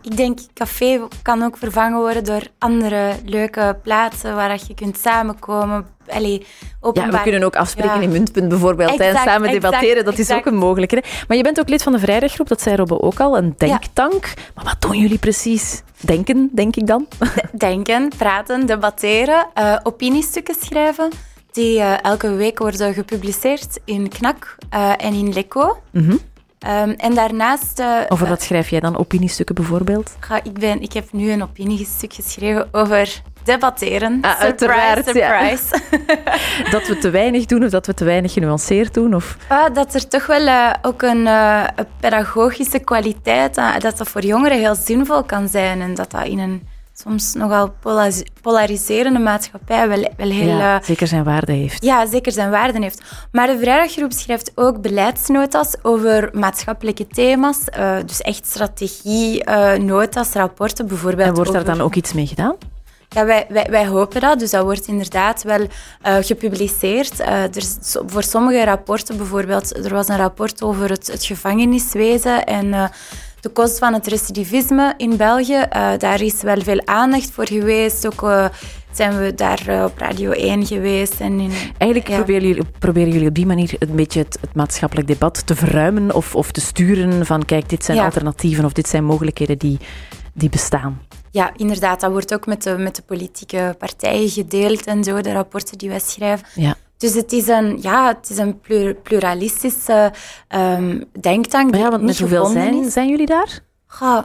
ik 0.00 0.16
denk 0.16 0.38
café 0.54 1.00
kan 1.22 1.42
ook 1.42 1.56
vervangen 1.56 1.98
worden 1.98 2.24
door 2.24 2.42
andere 2.58 3.14
leuke 3.24 3.78
plaatsen 3.82 4.34
waar 4.34 4.60
je 4.66 4.74
kunt 4.74 4.98
samenkomen. 4.98 5.86
Allee, 6.08 6.46
Ja, 6.92 7.08
we 7.10 7.20
kunnen 7.22 7.42
ook 7.42 7.56
afspreken 7.56 8.02
in 8.02 8.10
Muntpunt 8.10 8.48
bijvoorbeeld 8.48 9.00
en 9.00 9.16
samen 9.16 9.50
debatteren. 9.50 10.04
Dat 10.04 10.18
is 10.18 10.30
ook 10.30 10.46
een 10.46 10.56
mogelijkheid. 10.56 11.24
Maar 11.28 11.36
je 11.36 11.42
bent 11.42 11.60
ook 11.60 11.68
lid 11.68 11.82
van 11.82 11.92
de 11.92 11.98
Vrijdaggroep, 11.98 12.48
dat 12.48 12.60
zei 12.60 12.76
Robbe 12.76 13.00
ook 13.00 13.20
al, 13.20 13.36
een 13.36 13.54
denktank. 13.56 14.34
Maar 14.54 14.64
wat 14.64 14.76
doen 14.80 14.98
jullie 14.98 15.18
precies? 15.18 15.82
Denken, 16.00 16.50
denk 16.52 16.76
ik 16.76 16.86
dan? 16.86 17.06
Denken, 17.52 18.12
praten, 18.16 18.66
debatteren, 18.66 19.46
uh, 19.58 19.76
opiniestukken 19.82 20.54
schrijven. 20.60 21.10
Die 21.52 21.78
uh, 21.78 22.04
elke 22.04 22.34
week 22.34 22.58
worden 22.58 22.94
gepubliceerd 22.94 23.80
in 23.84 24.08
KNAK 24.08 24.56
uh, 24.74 24.92
en 24.96 25.14
in 25.14 25.32
Leco. 25.32 25.78
Mm 25.90 26.18
Um, 26.66 26.90
en 26.90 27.14
daarnaast... 27.14 27.78
Uh, 27.78 28.00
over 28.08 28.28
wat 28.28 28.42
schrijf 28.42 28.68
jij 28.68 28.80
dan? 28.80 28.98
Opiniestukken 28.98 29.54
bijvoorbeeld? 29.54 30.16
Ik, 30.42 30.58
ben, 30.58 30.80
ik 30.80 30.92
heb 30.92 31.12
nu 31.12 31.30
een 31.30 31.42
opiniestuk 31.42 32.12
geschreven 32.12 32.68
over 32.72 33.22
debatteren. 33.44 34.18
Ah, 34.20 34.40
surprise, 34.40 35.02
surprise. 35.04 35.80
Ja. 35.90 36.70
dat 36.78 36.86
we 36.86 36.98
te 36.98 37.10
weinig 37.10 37.46
doen 37.46 37.64
of 37.64 37.70
dat 37.70 37.86
we 37.86 37.94
te 37.94 38.04
weinig 38.04 38.32
genuanceerd 38.32 38.94
doen? 38.94 39.14
Of... 39.14 39.36
Ah, 39.48 39.74
dat 39.74 39.94
er 39.94 40.08
toch 40.08 40.26
wel 40.26 40.46
uh, 40.46 40.72
ook 40.82 41.02
een, 41.02 41.26
uh, 41.26 41.64
een, 41.76 41.86
pedagogische 42.00 42.78
kwaliteit, 42.78 43.54
dat 43.54 43.98
dat 43.98 44.08
voor 44.08 44.22
jongeren 44.24 44.58
heel 44.58 44.74
zinvol 44.74 45.22
kan 45.22 45.48
zijn 45.48 45.80
en 45.80 45.94
dat 45.94 46.10
dat 46.10 46.26
in 46.26 46.38
een 46.38 46.62
soms 46.92 47.34
nogal 47.34 47.74
polariserende 48.40 49.18
maatschappij 49.18 49.88
wel, 49.88 50.10
wel 50.16 50.30
heel... 50.30 50.56
Ja, 50.56 50.82
zeker 50.82 51.06
zijn 51.06 51.24
waarde 51.24 51.52
heeft. 51.52 51.84
Ja, 51.84 52.06
zeker 52.06 52.32
zijn 52.32 52.50
waarde 52.50 52.78
heeft. 52.82 53.02
Maar 53.32 53.46
de 53.46 53.58
Vrijdaggroep 53.58 54.12
schrijft 54.12 54.52
ook 54.54 54.80
beleidsnotas 54.80 55.74
over 55.82 56.30
maatschappelijke 56.32 57.06
thema's. 57.06 57.58
Uh, 57.78 57.96
dus 58.06 58.20
echt 58.20 58.46
strategie, 58.46 59.48
uh, 59.48 59.72
notas, 59.72 60.32
rapporten 60.32 60.86
bijvoorbeeld. 60.86 61.28
En 61.28 61.34
wordt 61.34 61.50
over... 61.50 61.64
daar 61.64 61.76
dan 61.76 61.84
ook 61.84 61.94
iets 61.94 62.12
mee 62.12 62.26
gedaan? 62.26 62.56
Ja, 63.08 63.24
wij, 63.24 63.46
wij, 63.48 63.66
wij, 63.70 63.86
hopen 63.86 64.20
dat. 64.20 64.38
Dus 64.38 64.50
dat 64.50 64.64
wordt 64.64 64.86
inderdaad 64.86 65.42
wel 65.42 65.60
uh, 65.60 66.16
gepubliceerd. 66.20 67.20
Uh, 67.20 67.42
er 67.42 67.62
voor 68.06 68.22
sommige 68.22 68.64
rapporten 68.64 69.16
bijvoorbeeld, 69.16 69.76
er 69.84 69.94
was 69.94 70.08
een 70.08 70.16
rapport 70.16 70.62
over 70.62 70.90
het, 70.90 71.06
het 71.06 71.24
gevangeniswezen 71.24 72.44
en 72.44 72.66
uh, 72.66 72.84
de 73.42 73.48
kost 73.48 73.78
van 73.78 73.92
het 73.92 74.06
recidivisme 74.06 74.94
in 74.96 75.16
België. 75.16 75.66
daar 75.98 76.20
is 76.20 76.42
wel 76.42 76.60
veel 76.60 76.80
aandacht 76.84 77.30
voor 77.30 77.46
geweest. 77.46 78.06
Ook 78.06 78.50
zijn 78.92 79.18
we 79.18 79.34
daar 79.34 79.84
op 79.84 79.98
Radio 79.98 80.30
1 80.30 80.66
geweest. 80.66 81.20
En 81.20 81.40
in, 81.40 81.50
Eigenlijk 81.78 82.10
ja. 82.10 82.16
proberen, 82.16 82.48
jullie, 82.48 82.64
proberen 82.78 83.12
jullie 83.12 83.28
op 83.28 83.34
die 83.34 83.46
manier 83.46 83.74
een 83.78 83.96
beetje 83.96 84.20
het, 84.20 84.38
het, 84.40 84.54
maatschappelijk 84.54 85.08
debat 85.08 85.46
te 85.46 85.54
verruimen 85.54 86.14
of, 86.14 86.34
of 86.34 86.52
te 86.52 86.60
sturen 86.60 87.26
van 87.26 87.44
kijk, 87.44 87.68
dit 87.68 87.84
zijn 87.84 87.96
ja. 87.96 88.04
alternatieven 88.04 88.64
of 88.64 88.72
dit 88.72 88.88
zijn 88.88 89.04
mogelijkheden 89.04 89.58
die, 89.58 89.78
die 90.32 90.48
bestaan. 90.48 91.00
Ja, 91.30 91.52
inderdaad. 91.56 92.00
Dat 92.00 92.10
wordt 92.10 92.34
ook 92.34 92.46
met 92.46 92.62
de, 92.62 92.78
met 92.78 92.96
de 92.96 93.02
politieke 93.02 93.74
partijen 93.78 94.28
gedeeld 94.28 94.86
en 94.86 95.04
zo, 95.04 95.20
de 95.20 95.32
rapporten 95.32 95.78
die 95.78 95.88
wij 95.88 96.00
schrijven. 96.00 96.46
Ja. 96.54 96.76
Dus 97.02 97.14
het 97.14 97.32
is 97.32 97.48
een, 97.48 97.78
ja, 97.80 98.08
het 98.18 98.30
is 98.30 98.38
een 98.38 98.60
pluralistische 99.02 100.12
um, 100.48 101.04
denktank. 101.20 101.70
Maar 101.70 101.80
ja, 101.80 101.90
want 101.90 102.02
met 102.02 102.18
hoeveel 102.18 102.46
zijn, 102.46 102.90
zijn 102.90 103.08
jullie 103.08 103.26
daar? 103.26 103.60
Goh, 103.94 104.22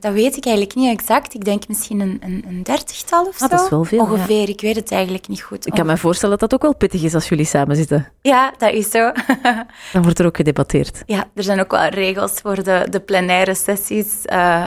dat 0.00 0.12
weet 0.12 0.36
ik 0.36 0.44
eigenlijk 0.44 0.74
niet 0.74 0.98
exact. 0.98 1.34
Ik 1.34 1.44
denk 1.44 1.68
misschien 1.68 2.00
een, 2.00 2.20
een, 2.20 2.44
een 2.48 2.62
dertigtal 2.62 3.26
of 3.26 3.36
zo. 3.36 3.44
Ah, 3.44 3.50
dat 3.50 3.60
is 3.60 3.68
wel 3.68 3.84
veel. 3.84 4.00
Ongeveer, 4.00 4.40
ja. 4.40 4.46
ik 4.46 4.60
weet 4.60 4.76
het 4.76 4.92
eigenlijk 4.92 5.28
niet 5.28 5.42
goed. 5.42 5.66
Ik 5.66 5.72
kan 5.72 5.86
me 5.86 5.96
voorstellen 5.96 6.38
dat 6.38 6.50
dat 6.50 6.60
ook 6.60 6.66
wel 6.66 6.76
pittig 6.76 7.02
is 7.02 7.14
als 7.14 7.28
jullie 7.28 7.44
samen 7.44 7.76
zitten. 7.76 8.12
Ja, 8.22 8.52
dat 8.58 8.72
is 8.72 8.90
zo. 8.90 9.12
Dan 9.92 10.02
wordt 10.02 10.18
er 10.18 10.26
ook 10.26 10.36
gedebatteerd. 10.36 11.02
Ja, 11.06 11.28
er 11.34 11.42
zijn 11.42 11.60
ook 11.60 11.70
wel 11.70 11.86
regels 11.86 12.32
voor 12.32 12.62
de, 12.62 12.86
de 12.90 13.00
plenaire 13.00 13.54
sessies. 13.54 14.22
Uh, 14.32 14.66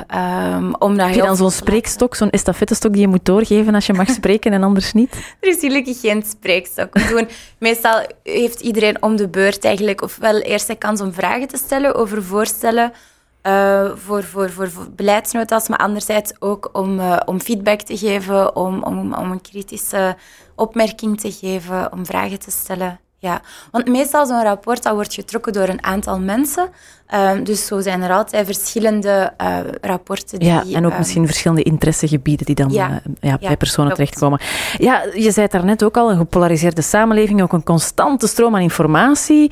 um, 0.56 0.75
om 0.75 0.98
dat 0.98 1.06
Heb 1.06 1.15
je 1.15 1.22
dan 1.22 1.36
zo'n 1.36 1.51
spreekstok, 1.51 2.15
zo'n 2.15 2.29
estafettestok 2.29 2.91
die 2.91 3.01
je 3.01 3.08
moet 3.08 3.25
doorgeven 3.25 3.75
als 3.75 3.86
je 3.86 3.94
mag 3.94 4.10
spreken 4.10 4.53
en 4.53 4.63
anders 4.63 4.94
niet? 4.94 5.13
Er 5.39 5.50
is 5.50 5.60
gelukkig 5.60 6.00
geen 6.00 6.24
spreekstok. 6.27 6.94
We 6.94 7.08
doen, 7.10 7.27
meestal 7.58 8.06
heeft 8.24 8.60
iedereen 8.60 9.01
om 9.01 9.15
de 9.15 9.27
beurt 9.27 9.65
eigenlijk 9.65 10.01
ofwel 10.01 10.39
eerst 10.39 10.68
de 10.68 10.75
kans 10.75 11.01
om 11.01 11.13
vragen 11.13 11.48
te 11.48 11.58
stellen 11.58 11.96
over 11.96 12.24
voorstellen 12.24 12.94
uh, 13.43 13.91
voor, 13.96 14.24
voor, 14.24 14.50
voor, 14.50 14.69
beleidsnotas, 14.96 15.67
maar 15.67 15.77
anderzijds 15.77 16.34
ook 16.39 16.69
om, 16.74 17.00
uh, 17.00 17.17
om 17.25 17.39
feedback 17.39 17.81
te 17.81 17.98
geven, 17.98 18.55
om, 18.55 18.84
om, 18.84 19.13
om 19.13 19.31
een 19.31 19.41
kritische 19.41 20.17
opmerking 20.55 21.19
te 21.19 21.31
geven, 21.31 21.91
om 21.91 22.05
vragen 22.05 22.39
te 22.39 22.51
stellen. 22.51 23.00
Ja, 23.21 23.41
want 23.71 23.88
meestal 23.88 24.25
zo'n 24.25 24.43
rapport 24.43 24.83
dat 24.83 24.93
wordt 24.93 25.13
getrokken 25.13 25.53
door 25.53 25.67
een 25.67 25.83
aantal 25.83 26.19
mensen. 26.19 26.69
Uh, 27.13 27.31
dus 27.43 27.65
zo 27.65 27.79
zijn 27.79 28.01
er 28.01 28.11
altijd 28.11 28.45
verschillende 28.45 29.33
uh, 29.41 29.57
rapporten. 29.81 30.39
Die, 30.39 30.47
ja, 30.47 30.63
en 30.73 30.85
ook 30.85 30.91
uh, 30.91 30.97
misschien 30.97 31.25
verschillende 31.25 31.63
interessegebieden 31.63 32.45
die 32.45 32.55
dan 32.55 32.69
ja, 32.69 33.01
ja, 33.19 33.38
bij 33.38 33.57
personen 33.57 33.93
terechtkomen. 33.93 34.39
Ja, 34.77 35.03
je 35.13 35.31
zei 35.31 35.41
het 35.41 35.51
daarnet 35.51 35.83
ook 35.83 35.97
al, 35.97 36.11
een 36.11 36.17
gepolariseerde 36.17 36.81
samenleving, 36.81 37.41
ook 37.41 37.53
een 37.53 37.63
constante 37.63 38.27
stroom 38.27 38.55
aan 38.55 38.61
informatie 38.61 39.51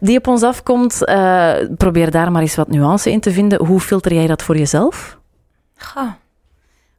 die 0.00 0.18
op 0.18 0.26
ons 0.26 0.42
afkomt. 0.42 0.98
probeer 1.76 2.10
daar 2.10 2.32
maar 2.32 2.42
eens 2.42 2.56
wat 2.56 2.68
nuance 2.68 3.10
in 3.10 3.20
te 3.20 3.30
vinden. 3.30 3.64
Hoe 3.64 3.80
filter 3.80 4.14
jij 4.14 4.26
dat 4.26 4.42
voor 4.42 4.56
jezelf? 4.56 5.18
Goh. 5.76 6.10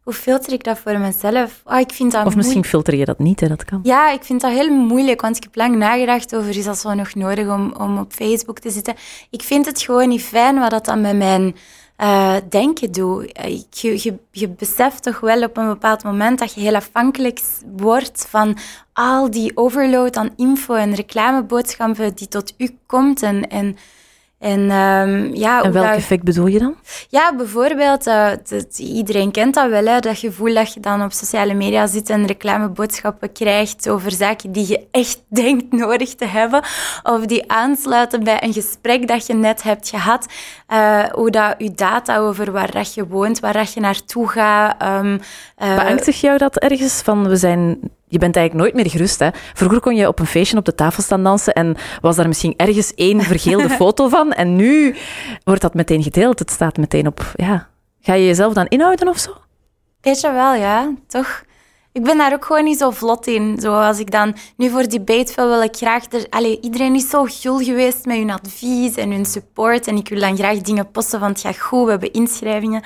Hoe 0.03 0.13
filter 0.13 0.53
ik 0.53 0.63
dat 0.63 0.79
voor 0.79 0.99
mezelf? 0.99 1.61
Oh, 1.65 1.79
ik 1.79 1.91
vind 1.91 2.11
dat 2.11 2.25
of 2.25 2.35
misschien 2.35 2.63
filter 2.63 2.95
je 2.95 3.05
dat 3.05 3.19
niet, 3.19 3.39
hè? 3.39 3.47
dat 3.47 3.65
kan. 3.65 3.79
Ja, 3.83 4.11
ik 4.11 4.23
vind 4.23 4.41
dat 4.41 4.51
heel 4.51 4.69
moeilijk, 4.69 5.21
want 5.21 5.37
ik 5.37 5.43
heb 5.43 5.55
lang 5.55 5.75
nagedacht 5.75 6.35
over 6.35 6.57
is 6.57 6.63
dat 6.63 6.77
zo 6.77 6.93
nog 6.93 7.15
nodig 7.15 7.47
om, 7.47 7.73
om 7.77 7.97
op 7.97 8.13
Facebook 8.13 8.59
te 8.59 8.69
zitten. 8.69 8.95
Ik 9.29 9.41
vind 9.41 9.65
het 9.65 9.81
gewoon 9.81 10.09
niet 10.09 10.23
fijn 10.23 10.59
wat 10.59 10.69
dat 10.69 10.85
dan 10.85 11.01
met 11.01 11.17
mijn 11.17 11.55
uh, 11.97 12.35
denken 12.49 12.91
doet. 12.91 13.39
Je, 13.69 13.99
je, 14.03 14.13
je 14.31 14.49
beseft 14.49 15.03
toch 15.03 15.19
wel 15.19 15.43
op 15.43 15.57
een 15.57 15.67
bepaald 15.67 16.03
moment 16.03 16.39
dat 16.39 16.53
je 16.53 16.61
heel 16.61 16.75
afhankelijk 16.75 17.41
wordt 17.77 18.25
van 18.29 18.57
al 18.93 19.31
die 19.31 19.51
overload 19.57 20.17
aan 20.17 20.33
info 20.35 20.73
en 20.73 20.95
reclameboodschappen 20.95 22.15
die 22.15 22.27
tot 22.27 22.53
u 22.57 22.77
komt 22.85 23.23
en... 23.23 23.49
en 23.49 23.77
en, 24.39 24.59
um, 24.59 25.35
ja, 25.35 25.63
en 25.63 25.71
welk 25.71 25.85
dat... 25.85 25.95
effect 25.95 26.23
bedoel 26.23 26.47
je 26.47 26.59
dan? 26.59 26.75
Ja, 27.09 27.35
bijvoorbeeld, 27.35 28.07
uh, 28.07 28.29
dat, 28.49 28.77
iedereen 28.77 29.31
kent 29.31 29.53
dat 29.53 29.69
wel, 29.69 29.85
hè, 29.85 29.99
dat 29.99 30.17
gevoel 30.17 30.53
dat 30.53 30.73
je 30.73 30.79
dan 30.79 31.03
op 31.03 31.11
sociale 31.11 31.53
media 31.53 31.87
zit 31.87 32.09
en 32.09 32.25
reclameboodschappen 32.25 33.31
krijgt 33.31 33.89
over 33.89 34.11
zaken 34.11 34.51
die 34.51 34.67
je 34.67 34.87
echt 34.91 35.21
denkt 35.43 35.71
nodig 35.71 36.15
te 36.15 36.25
hebben, 36.25 36.63
of 37.03 37.25
die 37.25 37.51
aansluiten 37.51 38.23
bij 38.23 38.43
een 38.43 38.53
gesprek 38.53 39.07
dat 39.07 39.27
je 39.27 39.33
net 39.33 39.63
hebt 39.63 39.89
gehad, 39.89 40.25
uh, 40.69 41.03
hoe 41.03 41.31
dat 41.31 41.55
je 41.57 41.71
data 41.71 42.17
over 42.17 42.51
waar 42.51 42.71
dat 42.71 42.93
je 42.93 43.07
woont, 43.07 43.39
waar 43.39 43.53
dat 43.53 43.73
je 43.73 43.79
naartoe 43.79 44.27
gaat. 44.27 44.83
Um, 44.83 45.19
uh... 45.57 45.75
Beangstig 45.75 46.21
jou 46.21 46.37
dat 46.37 46.57
ergens 46.57 47.01
van, 47.01 47.27
we 47.27 47.35
zijn 47.35 47.79
je 48.09 48.17
bent 48.17 48.35
eigenlijk 48.35 48.65
nooit 48.65 48.83
meer 48.83 48.91
gerust. 48.91 49.19
Hè? 49.19 49.29
Vroeger 49.53 49.79
kon 49.79 49.95
je 49.95 50.07
op 50.07 50.19
een 50.19 50.25
feestje 50.25 50.57
op 50.57 50.65
de 50.65 50.75
tafel 50.75 51.03
staan 51.03 51.23
dansen 51.23 51.53
en 51.53 51.75
was 52.01 52.15
daar 52.15 52.27
misschien 52.27 52.53
ergens 52.57 52.93
één 52.93 53.21
vergeelde 53.31 53.69
foto 53.69 54.07
van. 54.07 54.33
En 54.33 54.55
nu 54.55 54.95
wordt 55.43 55.61
dat 55.61 55.73
meteen 55.73 56.03
gedeeld. 56.03 56.39
Het 56.39 56.51
staat 56.51 56.77
meteen 56.77 57.07
op. 57.07 57.31
Ja. 57.35 57.67
Ga 58.01 58.13
je 58.13 58.25
jezelf 58.25 58.53
dan 58.53 58.67
inhouden 58.67 59.07
of 59.07 59.17
zo? 59.17 59.31
Weet 60.01 60.21
je 60.21 60.31
wel, 60.31 60.53
ja. 60.53 60.93
Toch? 61.07 61.43
Ik 61.91 62.03
ben 62.03 62.17
daar 62.17 62.33
ook 62.33 62.45
gewoon 62.45 62.63
niet 62.63 62.77
zo 62.77 62.91
vlot 62.91 63.27
in. 63.27 63.57
Zoals 63.59 63.99
ik 63.99 64.11
dan 64.11 64.35
nu 64.55 64.69
voor 64.69 64.89
debate 64.89 65.33
wil, 65.35 65.49
wil 65.49 65.61
ik 65.61 65.75
graag... 65.75 66.05
Er, 66.11 66.25
allez, 66.29 66.57
iedereen 66.61 66.95
is 66.95 67.09
zo 67.09 67.23
gul 67.23 67.57
geweest 67.57 68.05
met 68.05 68.17
hun 68.17 68.31
advies 68.31 68.95
en 68.95 69.11
hun 69.11 69.25
support. 69.25 69.87
En 69.87 69.95
ik 69.95 70.09
wil 70.09 70.19
dan 70.19 70.37
graag 70.37 70.61
dingen 70.61 70.91
posten 70.91 71.19
van 71.19 71.29
het 71.29 71.39
gaat 71.39 71.59
goed, 71.59 71.83
we 71.83 71.89
hebben 71.89 72.13
inschrijvingen. 72.13 72.83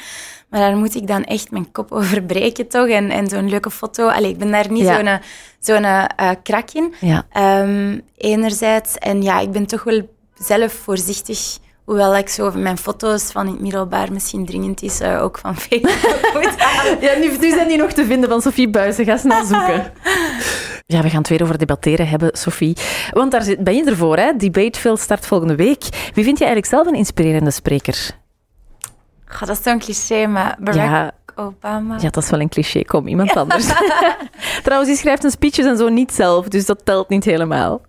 Maar 0.50 0.60
daar 0.60 0.78
moet 0.78 0.96
ik 0.96 1.08
dan 1.08 1.24
echt 1.24 1.52
mijn 1.52 1.72
kop 1.72 1.92
over 1.98 2.24
breken, 2.24 2.68
toch? 2.68 2.88
En, 2.88 3.10
en 3.10 3.28
zo'n 3.28 3.50
leuke 3.50 3.72
foto. 3.72 4.08
Allee, 4.08 4.30
ik 4.30 4.38
ben 4.38 4.52
daar 4.52 4.72
niet 4.72 4.84
ja. 4.84 4.96
zo'n 4.96 5.20
zo'n 5.60 5.84
uh, 5.84 6.30
krak 6.44 6.72
in. 6.72 6.94
Ja. 7.00 7.26
Um, 7.62 8.02
enerzijds. 8.18 8.98
En 8.98 9.22
ja, 9.22 9.40
ik 9.40 9.52
ben 9.52 9.66
toch 9.66 9.84
wel 9.84 10.10
zelf 10.34 10.74
voorzichtig. 10.74 11.58
Hoewel 11.86 12.16
ik 12.16 12.30
zo 12.30 12.52
mijn 12.56 12.78
foto's 12.78 13.32
van 13.32 13.48
het 13.48 13.60
middelbaar 13.60 14.12
misschien 14.12 14.46
dringend 14.46 14.82
is, 14.82 15.02
uh, 15.02 15.24
ook 15.24 15.38
van 15.38 15.56
Facebook 15.56 16.34
moet. 16.34 16.56
Ja, 17.02 17.18
nu, 17.20 17.38
nu 17.40 17.50
zijn 17.50 17.68
die 17.68 17.78
nog 17.78 17.92
te 17.92 18.06
vinden 18.06 18.30
van 18.30 18.42
Sophie 18.42 18.70
Buizen. 18.70 19.06
Ga 19.06 19.18
snel 19.18 19.46
zoeken. 19.46 19.84
Ja, 20.86 21.02
we 21.02 21.10
gaan 21.10 21.20
het 21.20 21.30
weer 21.30 21.44
over 21.44 21.58
debatteren 21.58 22.08
hebben, 22.08 22.30
Sophie. 22.34 22.78
Want 23.12 23.32
daar 23.32 23.42
zit, 23.42 23.64
ben 23.64 23.76
je 23.76 23.84
ervoor, 23.84 24.18
hè? 24.18 24.34
Debateville 24.38 24.98
start 24.98 25.26
volgende 25.26 25.56
week. 25.56 25.84
Wie 26.14 26.24
vind 26.24 26.38
je 26.38 26.46
eigenlijk 26.46 26.66
zelf 26.66 26.88
een 26.88 26.96
inspirerende 26.96 27.52
spreker? 27.52 28.12
Dat 29.40 29.50
is 29.50 29.64
zo'n 29.64 29.80
cliché, 29.80 30.28
maar 30.28 30.58
Barack 30.60 30.90
ja. 30.90 31.12
Obama... 31.36 31.96
Ja, 32.00 32.10
dat 32.10 32.24
is 32.24 32.30
wel 32.30 32.40
een 32.40 32.50
cliché. 32.50 32.84
Kom, 32.84 33.08
iemand 33.08 33.36
anders. 33.44 33.68
Trouwens, 34.64 34.90
die 34.90 35.00
schrijft 35.00 35.24
een 35.24 35.32
speeches 35.32 35.66
en 35.66 35.78
zo 35.78 35.90
niet 35.90 36.14
zelf, 36.14 36.48
dus 36.48 36.66
dat 36.66 36.86
telt 36.86 37.10
niet 37.10 37.24
helemaal. 37.24 37.82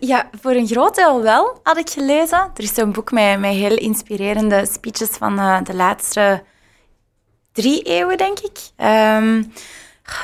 Ja, 0.00 0.28
voor 0.40 0.50
een 0.50 0.66
groot 0.66 0.94
deel 0.94 1.22
wel, 1.22 1.60
had 1.62 1.76
ik 1.76 1.90
gelezen. 1.90 2.50
Er 2.54 2.62
is 2.62 2.74
zo'n 2.74 2.92
boek 2.92 3.12
met, 3.12 3.38
met 3.38 3.52
heel 3.54 3.76
inspirerende 3.76 4.66
speeches 4.66 5.08
van 5.08 5.38
uh, 5.38 5.62
de 5.62 5.74
laatste 5.74 6.42
drie 7.52 7.82
eeuwen, 7.82 8.16
denk 8.16 8.38
ik. 8.38 8.58
Um, 8.84 9.52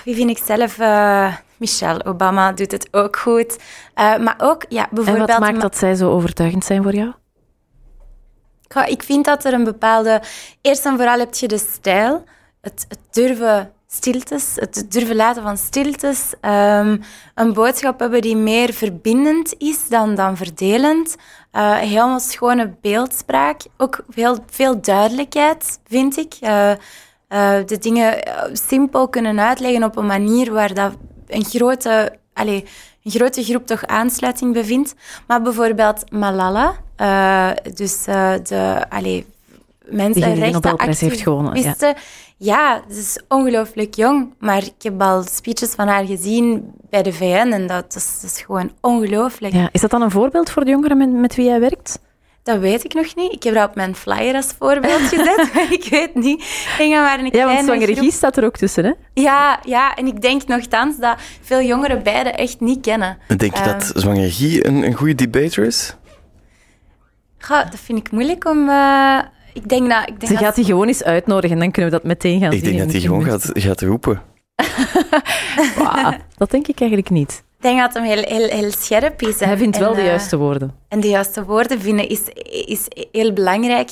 wie 0.05 0.15
vind 0.15 0.31
ik 0.31 0.39
zelf... 0.45 0.79
Uh, 0.79 1.37
Michelle 1.57 2.05
Obama 2.05 2.53
doet 2.53 2.73
het 2.73 2.89
ook 2.91 3.17
goed. 3.17 3.59
Uh, 3.95 4.17
maar 4.17 4.35
ook, 4.39 4.65
ja, 4.69 4.89
bijvoorbeeld... 4.91 5.29
En 5.29 5.41
wat 5.41 5.51
maakt 5.51 5.61
dat 5.61 5.77
zij 5.77 5.95
zo 5.95 6.11
overtuigend 6.11 6.65
zijn 6.65 6.83
voor 6.83 6.95
jou? 6.95 7.13
Ik 8.87 9.03
vind 9.03 9.25
dat 9.25 9.45
er 9.45 9.53
een 9.53 9.65
bepaalde... 9.65 10.23
Eerst 10.61 10.87
en 10.87 10.97
vooral 10.97 11.19
heb 11.19 11.35
je 11.35 11.49
de 11.49 11.59
stijl, 11.59 12.25
het, 12.61 12.85
het 12.89 12.99
durven 13.11 13.73
stiltes, 13.95 14.53
het 14.55 14.85
durven 14.89 15.17
laten 15.17 15.43
van 15.43 15.57
stiltes, 15.57 16.35
um, 16.41 17.01
een 17.35 17.53
boodschap 17.53 18.01
hebben 18.01 18.21
die 18.21 18.37
meer 18.37 18.73
verbindend 18.73 19.55
is 19.59 19.89
dan, 19.89 20.15
dan 20.15 20.37
verdelend. 20.37 21.17
Uh, 21.53 21.77
helemaal 21.77 22.21
schone 22.21 22.75
beeldspraak, 22.81 23.61
ook 23.77 24.05
veel, 24.09 24.39
veel 24.51 24.81
duidelijkheid, 24.81 25.79
vind 25.87 26.17
ik. 26.17 26.35
Uh, 26.41 26.71
uh, 26.71 26.77
de 27.67 27.79
dingen 27.79 28.19
simpel 28.53 29.09
kunnen 29.09 29.41
uitleggen 29.41 29.85
op 29.85 29.97
een 29.97 30.07
manier 30.07 30.53
waar 30.53 30.75
dat 30.75 30.93
een 31.27 31.45
grote... 31.45 32.21
Allez, 32.35 32.63
een 33.03 33.11
grote 33.11 33.45
groep 33.45 33.67
toch 33.67 33.87
aansluiting 33.87 34.53
bevindt. 34.53 34.95
Maar 35.27 35.43
bijvoorbeeld 35.43 36.11
Malala, 36.11 36.75
dus 37.75 38.05
de, 38.05 38.85
allez, 38.89 39.23
mensen 39.85 40.35
die 40.35 40.45
de 40.45 40.51
Nobelprijs 40.51 41.01
heeft 41.01 41.21
gewonnen. 41.21 41.63
Ja. 41.63 41.95
ja, 42.37 42.83
ze 42.91 42.99
is 42.99 43.19
ongelooflijk 43.29 43.95
jong, 43.95 44.35
maar 44.39 44.63
ik 44.63 44.83
heb 44.83 45.03
al 45.03 45.23
speeches 45.23 45.71
van 45.71 45.89
haar 45.89 46.05
gezien 46.05 46.73
bij 46.91 47.03
de 47.03 47.13
VN 47.13 47.51
en 47.53 47.67
dat 47.67 47.95
is, 47.95 48.21
dat 48.21 48.31
is 48.31 48.41
gewoon 48.41 48.73
ongelooflijk. 48.81 49.55
Ja, 49.55 49.69
is 49.73 49.81
dat 49.81 49.91
dan 49.91 50.03
een 50.03 50.11
voorbeeld 50.11 50.51
voor 50.51 50.65
de 50.65 50.71
jongeren 50.71 50.97
met, 50.97 51.13
met 51.13 51.35
wie 51.35 51.45
jij 51.45 51.61
werkt? 51.61 51.99
Dat 52.43 52.59
weet 52.59 52.85
ik 52.85 52.95
nog 52.95 53.15
niet. 53.15 53.33
Ik 53.33 53.43
heb 53.43 53.55
dat 53.55 53.69
op 53.69 53.75
mijn 53.75 53.95
flyer 53.95 54.35
als 54.35 54.55
voorbeeld 54.59 55.01
gezet, 55.15 55.51
maar 55.55 55.73
ik 55.73 55.87
weet 55.91 56.15
niet. 56.15 56.41
Ik 56.79 56.91
maar 56.91 57.19
een 57.19 57.29
ja, 57.33 57.47
want 57.47 57.65
zwangerie 57.65 57.97
groep... 57.97 58.11
staat 58.11 58.37
er 58.37 58.45
ook 58.45 58.57
tussen, 58.57 58.85
hè? 58.85 58.93
Ja, 59.15 59.61
ja, 59.65 59.95
en 59.95 60.07
ik 60.07 60.21
denk 60.21 60.47
nogthans 60.47 60.99
dat 60.99 61.17
veel 61.41 61.63
jongeren 61.63 62.03
beide 62.03 62.31
echt 62.31 62.61
niet 62.61 62.81
kennen. 62.81 63.19
Denk 63.27 63.57
je 63.57 63.65
dat 63.65 63.91
ehm, 63.91 63.99
zwangerie 63.99 64.67
een, 64.67 64.83
een 64.83 64.95
goede 64.95 65.15
debater 65.15 65.65
is? 65.65 65.97
Ja, 67.49 67.65
dat 67.65 67.81
vind 67.81 67.99
ik 67.99 68.11
moeilijk 68.11 68.45
om... 68.45 68.69
Uh, 68.69 69.19
ik 69.53 69.69
denk 69.69 69.91
dat, 69.91 70.09
ik 70.09 70.21
denk 70.21 70.33
Ze 70.33 70.39
gaat 70.39 70.55
die 70.55 70.65
gewoon 70.65 70.87
eens 70.87 71.05
uitnodigen, 71.05 71.59
dan 71.59 71.71
kunnen 71.71 71.91
we 71.91 71.97
dat 71.97 72.07
meteen 72.07 72.41
gaan 72.41 72.53
ik 72.53 72.59
zien. 72.59 72.69
Ik 72.69 72.77
denk 72.77 72.85
dat 72.85 72.93
hij 72.93 73.01
gewoon 73.01 73.25
gaat, 73.25 73.51
gaat 73.53 73.81
roepen. 73.81 74.23
dat 76.37 76.51
denk 76.51 76.69
ik 76.69 76.81
eigenlijk 76.81 77.11
niet. 77.11 77.43
Ik 77.57 77.69
denk 77.69 77.81
dat 77.81 77.95
hem 77.95 78.05
heel, 78.05 78.23
heel, 78.23 78.49
heel 78.49 78.71
scherp 78.71 79.23
is. 79.23 79.41
Hij 79.41 79.57
vindt 79.57 79.79
wel 79.79 79.95
de 79.95 80.03
juiste 80.03 80.37
woorden. 80.37 80.75
En 80.89 81.01
de 81.01 81.09
juiste 81.09 81.45
woorden 81.45 81.81
vinden 81.81 82.09
is, 82.09 82.23
is 82.67 82.87
heel 83.13 83.33
belangrijk. 83.33 83.91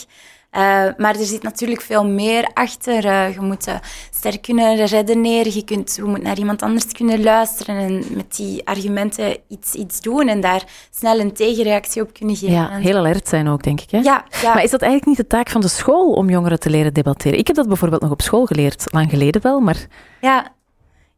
Uh, 0.56 0.60
maar 0.96 1.16
er 1.18 1.24
zit 1.24 1.42
natuurlijk 1.42 1.80
veel 1.80 2.06
meer 2.06 2.50
achter. 2.54 3.04
Uh, 3.04 3.34
je 3.34 3.40
moet 3.40 3.68
uh, 3.68 3.74
sterk 4.10 4.42
kunnen 4.42 4.86
redeneren. 4.86 5.54
Je, 5.54 5.64
kunt, 5.64 5.96
je 5.96 6.02
moet 6.02 6.22
naar 6.22 6.38
iemand 6.38 6.62
anders 6.62 6.92
kunnen 6.92 7.22
luisteren 7.22 7.76
en 7.76 8.04
met 8.10 8.36
die 8.36 8.66
argumenten 8.66 9.36
iets, 9.48 9.74
iets 9.74 10.00
doen 10.00 10.28
en 10.28 10.40
daar 10.40 10.64
snel 10.90 11.20
een 11.20 11.32
tegenreactie 11.32 12.02
op 12.02 12.12
kunnen 12.12 12.36
geven. 12.36 12.54
Ja, 12.54 12.68
heel 12.68 12.96
alert 12.96 13.28
zijn 13.28 13.48
ook, 13.48 13.62
denk 13.62 13.80
ik. 13.80 13.90
Hè? 13.90 13.98
Ja, 13.98 14.24
ja. 14.42 14.54
Maar 14.54 14.62
is 14.62 14.70
dat 14.70 14.82
eigenlijk 14.82 15.10
niet 15.10 15.28
de 15.28 15.36
taak 15.36 15.48
van 15.50 15.60
de 15.60 15.68
school 15.68 16.12
om 16.12 16.30
jongeren 16.30 16.60
te 16.60 16.70
leren 16.70 16.94
debatteren? 16.94 17.38
Ik 17.38 17.46
heb 17.46 17.56
dat 17.56 17.68
bijvoorbeeld 17.68 18.02
nog 18.02 18.10
op 18.10 18.22
school 18.22 18.46
geleerd, 18.46 18.84
lang 18.90 19.10
geleden 19.10 19.42
wel, 19.42 19.60
maar... 19.60 19.86
Ja, 20.20 20.52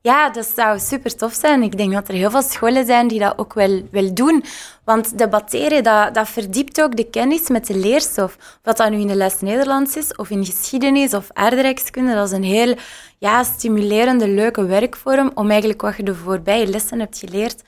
ja, 0.02 0.30
dat 0.30 0.46
zou 0.46 0.78
super 0.78 1.16
tof 1.16 1.32
zijn. 1.32 1.62
Ik 1.62 1.76
denk 1.76 1.92
dat 1.92 2.08
er 2.08 2.14
heel 2.14 2.30
veel 2.30 2.42
scholen 2.42 2.86
zijn 2.86 3.08
die 3.08 3.18
dat 3.18 3.38
ook 3.38 3.54
wel, 3.54 3.82
wel 3.90 4.14
doen. 4.14 4.44
Want 4.84 5.18
debatteren, 5.18 5.82
dat, 5.82 6.14
dat 6.14 6.28
verdiept 6.28 6.82
ook 6.82 6.96
de 6.96 7.10
kennis 7.10 7.48
met 7.48 7.66
de 7.66 7.76
leerstof. 7.76 8.36
Wat 8.62 8.76
dat 8.76 8.90
nu 8.90 9.00
in 9.00 9.06
de 9.06 9.14
les 9.14 9.40
Nederlands 9.40 9.96
is, 9.96 10.16
of 10.16 10.30
in 10.30 10.44
geschiedenis 10.44 11.14
of 11.14 11.28
aardrijkskunde, 11.32 12.14
dat 12.14 12.26
is 12.26 12.32
een 12.32 12.44
heel 12.44 12.74
ja, 13.18 13.42
stimulerende, 13.42 14.28
leuke 14.28 14.64
werkvorm 14.64 15.30
om 15.34 15.50
eigenlijk 15.50 15.80
wat 15.80 15.96
je 15.96 16.02
de 16.02 16.14
voorbije 16.14 16.66
lessen 16.66 17.00
hebt 17.00 17.18
geleerd 17.18 17.62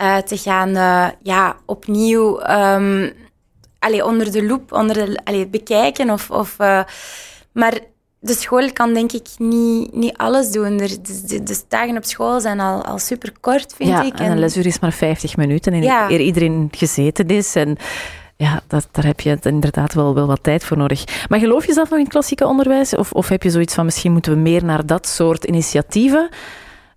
uh, 0.00 0.16
te 0.16 0.36
gaan 0.36 0.68
uh, 0.68 1.08
ja, 1.22 1.56
opnieuw 1.66 2.40
um, 2.50 3.12
onder 4.02 4.32
de 4.32 4.44
loep 4.46 4.72
onder 4.72 4.94
de, 4.94 5.20
allee, 5.24 5.46
bekijken. 5.46 6.10
Of, 6.10 6.30
of, 6.30 6.56
uh, 6.60 6.82
maar 7.52 7.78
de 8.20 8.34
school 8.34 8.72
kan 8.72 8.94
denk 8.94 9.12
ik 9.12 9.28
niet, 9.38 9.94
niet 9.94 10.16
alles 10.16 10.50
doen. 10.50 10.76
De, 10.76 11.00
de, 11.26 11.42
de 11.42 11.62
dagen 11.68 11.96
op 11.96 12.04
school 12.04 12.40
zijn 12.40 12.60
al, 12.60 12.84
al 12.84 12.98
super 12.98 13.32
kort, 13.40 13.74
vind 13.76 13.88
ja, 13.88 14.02
ik. 14.02 14.18
En 14.18 14.30
een 14.30 14.38
lesuur 14.38 14.66
is 14.66 14.78
maar 14.78 14.92
50 14.92 15.36
minuten 15.36 15.72
en 15.72 15.82
ja. 15.82 16.10
eer 16.10 16.20
iedereen 16.20 16.68
gezeten 16.70 17.28
is. 17.28 17.54
En 17.54 17.76
ja, 18.36 18.60
dat, 18.66 18.88
daar 18.90 19.04
heb 19.04 19.20
je 19.20 19.38
inderdaad 19.42 19.94
wel, 19.94 20.14
wel 20.14 20.26
wat 20.26 20.42
tijd 20.42 20.64
voor 20.64 20.76
nodig. 20.76 21.26
Maar 21.28 21.38
geloof 21.38 21.66
je 21.66 21.72
zelf 21.72 21.88
nog 21.88 21.98
in 21.98 22.04
het 22.04 22.12
klassieke 22.12 22.46
onderwijs? 22.46 22.96
Of, 22.96 23.12
of 23.12 23.28
heb 23.28 23.42
je 23.42 23.50
zoiets 23.50 23.74
van 23.74 23.84
misschien 23.84 24.12
moeten 24.12 24.32
we 24.32 24.38
meer 24.38 24.64
naar 24.64 24.86
dat 24.86 25.06
soort 25.06 25.44
initiatieven? 25.44 26.28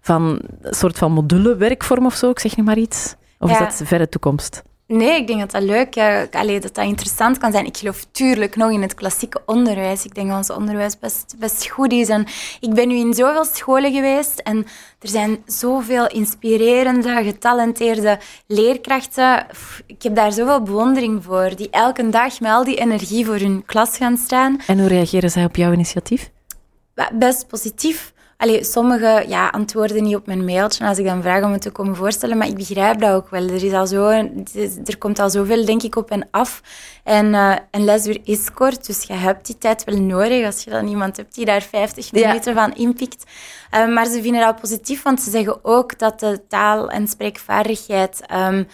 Van 0.01 0.39
een 0.61 0.73
soort 0.73 0.97
van 0.97 1.11
modulewerkvorm 1.11 2.05
of 2.05 2.13
zo, 2.13 2.29
ik 2.29 2.39
zeg 2.39 2.57
nu 2.57 2.63
maar 2.63 2.77
iets. 2.77 3.15
Of 3.39 3.51
is 3.51 3.57
dat 3.57 3.81
verre 3.83 4.09
toekomst? 4.09 4.63
Nee, 4.93 5.19
ik 5.19 5.27
denk 5.27 5.39
dat 5.39 5.51
dat 5.51 5.61
leuk 5.61 5.93
ja, 5.93 6.27
allee, 6.31 6.59
dat 6.59 6.75
dat 6.75 6.85
interessant 6.85 7.37
kan 7.37 7.51
zijn. 7.51 7.65
Ik 7.65 7.77
geloof 7.77 8.05
tuurlijk 8.11 8.55
nog 8.55 8.71
in 8.71 8.81
het 8.81 8.93
klassieke 8.93 9.41
onderwijs. 9.45 10.05
Ik 10.05 10.15
denk 10.15 10.27
dat 10.27 10.37
ons 10.37 10.49
onderwijs 10.49 10.99
best, 10.99 11.35
best 11.39 11.69
goed 11.69 11.91
is. 11.91 12.09
En 12.09 12.25
ik 12.59 12.73
ben 12.73 12.87
nu 12.87 12.95
in 12.95 13.13
zoveel 13.13 13.45
scholen 13.45 13.93
geweest 13.93 14.39
en 14.39 14.57
er 14.99 15.09
zijn 15.09 15.43
zoveel 15.45 16.07
inspirerende, 16.07 17.23
getalenteerde 17.23 18.19
leerkrachten. 18.47 19.45
Ik 19.85 20.03
heb 20.03 20.15
daar 20.15 20.31
zoveel 20.31 20.61
bewondering 20.61 21.23
voor, 21.23 21.55
die 21.55 21.69
elke 21.69 22.09
dag 22.09 22.39
met 22.39 22.51
al 22.51 22.63
die 22.63 22.77
energie 22.77 23.25
voor 23.25 23.37
hun 23.37 23.65
klas 23.65 23.97
gaan 23.97 24.17
staan. 24.17 24.61
En 24.67 24.79
hoe 24.79 24.87
reageren 24.87 25.31
zij 25.31 25.43
op 25.43 25.55
jouw 25.55 25.71
initiatief? 25.71 26.29
Best 27.13 27.47
positief. 27.47 28.12
Allee, 28.43 28.63
sommigen 28.63 29.29
ja, 29.29 29.47
antwoorden 29.47 30.03
niet 30.03 30.15
op 30.15 30.25
mijn 30.25 30.45
mailtje 30.45 30.87
als 30.87 30.97
ik 30.97 31.05
dan 31.05 31.21
vraag 31.21 31.43
om 31.43 31.51
het 31.51 31.61
te 31.61 31.71
komen 31.71 31.95
voorstellen, 31.95 32.37
maar 32.37 32.47
ik 32.47 32.55
begrijp 32.55 32.99
dat 32.99 33.11
ook 33.11 33.29
wel. 33.29 33.47
Er, 33.47 33.63
is 33.63 33.73
al 33.73 33.87
zo, 33.87 34.07
er 34.85 34.97
komt 34.97 35.19
al 35.19 35.29
zoveel, 35.29 35.65
denk 35.65 35.83
ik, 35.83 35.95
op 35.95 36.11
en 36.11 36.27
af. 36.31 36.61
En 37.03 37.25
uh, 37.25 37.55
een 37.71 37.83
lesuur 37.83 38.19
is 38.23 38.51
kort, 38.53 38.85
dus 38.85 39.03
je 39.03 39.13
hebt 39.13 39.45
die 39.45 39.57
tijd 39.57 39.83
wel 39.83 39.97
nodig 39.97 40.45
als 40.45 40.63
je 40.63 40.69
dan 40.69 40.87
iemand 40.87 41.17
hebt 41.17 41.35
die 41.35 41.45
daar 41.45 41.61
50 41.61 42.11
minuten 42.11 42.53
van 42.53 42.75
inpikt. 42.75 43.23
Uh, 43.73 43.93
maar 43.93 44.05
ze 44.05 44.21
vinden 44.21 44.41
dat 44.41 44.61
positief, 44.61 45.03
want 45.03 45.21
ze 45.21 45.29
zeggen 45.29 45.65
ook 45.65 45.99
dat 45.99 46.19
de 46.19 46.41
taal- 46.47 46.89
en 46.89 47.07
spreekvaardigheid... 47.07 48.21
Um, 48.33 48.67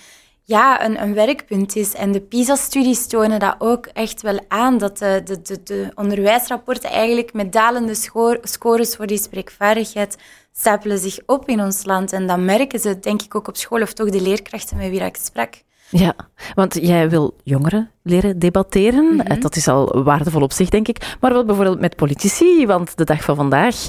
ja, 0.50 0.86
een, 0.86 1.02
een 1.02 1.14
werkpunt 1.14 1.76
is. 1.76 1.94
En 1.94 2.12
de 2.12 2.22
PISA-studies 2.22 3.08
tonen 3.08 3.40
dat 3.40 3.56
ook 3.58 3.86
echt 3.86 4.22
wel 4.22 4.40
aan, 4.48 4.78
dat 4.78 4.98
de, 4.98 5.22
de, 5.24 5.42
de, 5.42 5.64
de 5.64 5.92
onderwijsrapporten 5.96 6.90
eigenlijk 6.90 7.34
met 7.34 7.54
dalende 7.54 7.96
scores 8.42 8.96
voor 8.96 9.08
die 9.08 9.18
spreekvaardigheid 9.18 10.18
stapelen 10.52 10.98
zich 10.98 11.20
op 11.26 11.48
in 11.48 11.62
ons 11.62 11.86
land. 11.86 12.14
En 12.14 12.28
dat 12.28 12.40
merken 12.40 12.80
ze, 12.80 13.00
denk 13.00 13.22
ik, 13.22 13.36
ook 13.36 13.48
op 13.48 13.58
school, 13.58 13.82
of 13.82 13.94
toch 13.94 14.10
de 14.10 14.22
leerkrachten 14.22 14.78
met 14.78 14.90
wie 14.90 15.04
ik 15.04 15.16
sprak. 15.16 15.54
Ja, 15.90 16.16
want 16.56 16.74
jij 16.74 17.10
wil 17.10 17.36
jongeren 17.44 17.92
leren 18.04 18.40
debatteren. 18.40 19.16
Mhm. 19.16 19.40
Dat 19.40 19.56
is 19.56 19.68
al 19.68 20.04
waardevol 20.04 20.42
op 20.42 20.52
zich, 20.52 20.70
denk 20.70 20.88
ik. 20.88 21.16
Maar 21.20 21.34
wel 21.34 21.46
bijvoorbeeld 21.46 21.80
met 21.80 21.96
politici, 21.96 22.66
want 22.66 22.98
de 22.98 23.04
dag 23.04 23.24
van 23.24 23.36
vandaag, 23.36 23.88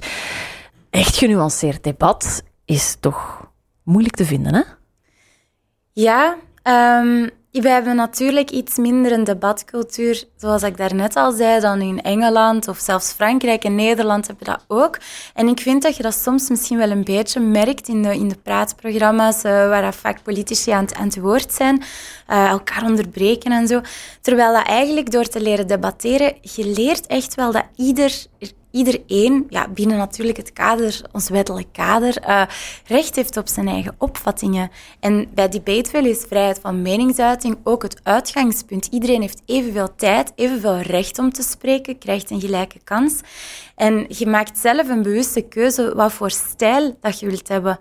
echt 0.90 1.16
genuanceerd 1.16 1.85
debat 1.85 2.42
is 2.64 2.96
toch 3.01 3.51
moeilijk 3.83 4.14
te 4.16 4.25
vinden, 4.25 4.55
hè? 4.55 4.62
Ja, 5.92 6.37
Um, 6.62 7.31
we 7.51 7.68
hebben 7.68 7.96
natuurlijk 7.96 8.51
iets 8.51 8.77
minder 8.77 9.12
een 9.12 9.25
debatcultuur, 9.25 10.25
zoals 10.37 10.62
ik 10.62 10.77
daarnet 10.77 11.16
al 11.16 11.33
zei, 11.33 11.61
dan 11.61 11.81
in 11.81 12.03
Engeland 12.03 12.68
of 12.68 12.79
zelfs 12.79 13.12
Frankrijk 13.12 13.64
en 13.64 13.75
Nederland 13.75 14.27
hebben 14.27 14.46
dat 14.46 14.64
ook. 14.68 14.99
En 15.35 15.49
ik 15.49 15.61
vind 15.61 15.83
dat 15.83 15.96
je 15.96 16.03
dat 16.03 16.14
soms 16.14 16.49
misschien 16.49 16.79
wel 16.79 16.90
een 16.90 17.05
beetje 17.05 17.40
merkt 17.40 17.88
in 17.88 18.03
de, 18.03 18.14
in 18.14 18.29
de 18.29 18.37
praatprogramma's, 18.42 19.44
uh, 19.44 19.51
waar 19.53 19.94
vaak 19.94 20.23
politici 20.23 20.70
aan 20.70 20.87
het, 20.99 21.18
woord 21.18 21.53
zijn, 21.53 21.83
uh, 22.31 22.49
elkaar 22.49 22.85
onderbreken 22.85 23.53
en 23.53 23.66
zo. 23.66 23.81
Terwijl 24.20 24.53
dat 24.53 24.66
eigenlijk 24.66 25.11
door 25.11 25.27
te 25.27 25.40
leren 25.40 25.66
debatteren, 25.66 26.35
je 26.40 26.66
leert 26.66 27.07
echt 27.07 27.35
wel 27.35 27.53
dat 27.53 27.64
ieder 27.77 28.27
iedereen, 28.71 29.47
ja, 29.49 29.69
binnen 29.69 29.97
natuurlijk 29.97 30.37
het 30.37 30.53
kader, 30.53 31.01
ons 31.13 31.29
wettelijk 31.29 31.69
kader, 31.73 32.29
uh, 32.29 32.43
recht 32.87 33.17
heeft 33.17 33.37
op 33.37 33.49
zijn 33.49 33.69
eigen 33.69 33.95
opvattingen. 33.99 34.71
En 35.01 35.29
bij 35.35 35.49
Debateville 35.49 36.09
is 36.09 36.25
vrijheid 36.29 36.59
van 36.61 36.83
meningsuiting 36.83 37.59
ook 37.65 37.83
het 37.83 38.01
uitgangspunt. 38.03 38.87
Iedereen 38.87 39.21
heeft 39.21 39.43
evenveel 39.47 39.95
tijd, 39.97 40.33
evenveel 40.35 40.79
recht 40.79 41.19
om 41.19 41.33
te 41.33 41.43
spreken, 41.43 41.99
krijgt 41.99 42.31
een 42.31 42.41
gelijke 42.41 42.81
kans. 42.85 43.21
En 43.75 44.05
je 44.09 44.27
maakt 44.27 44.59
zelf 44.59 44.89
een 44.89 45.03
bewuste 45.03 45.41
keuze 45.41 45.95
wat 45.95 46.13
voor 46.13 46.31
stijl 46.31 46.97
dat 47.01 47.21
je 47.21 47.27
wilt 47.27 47.49
hebben. 47.49 47.79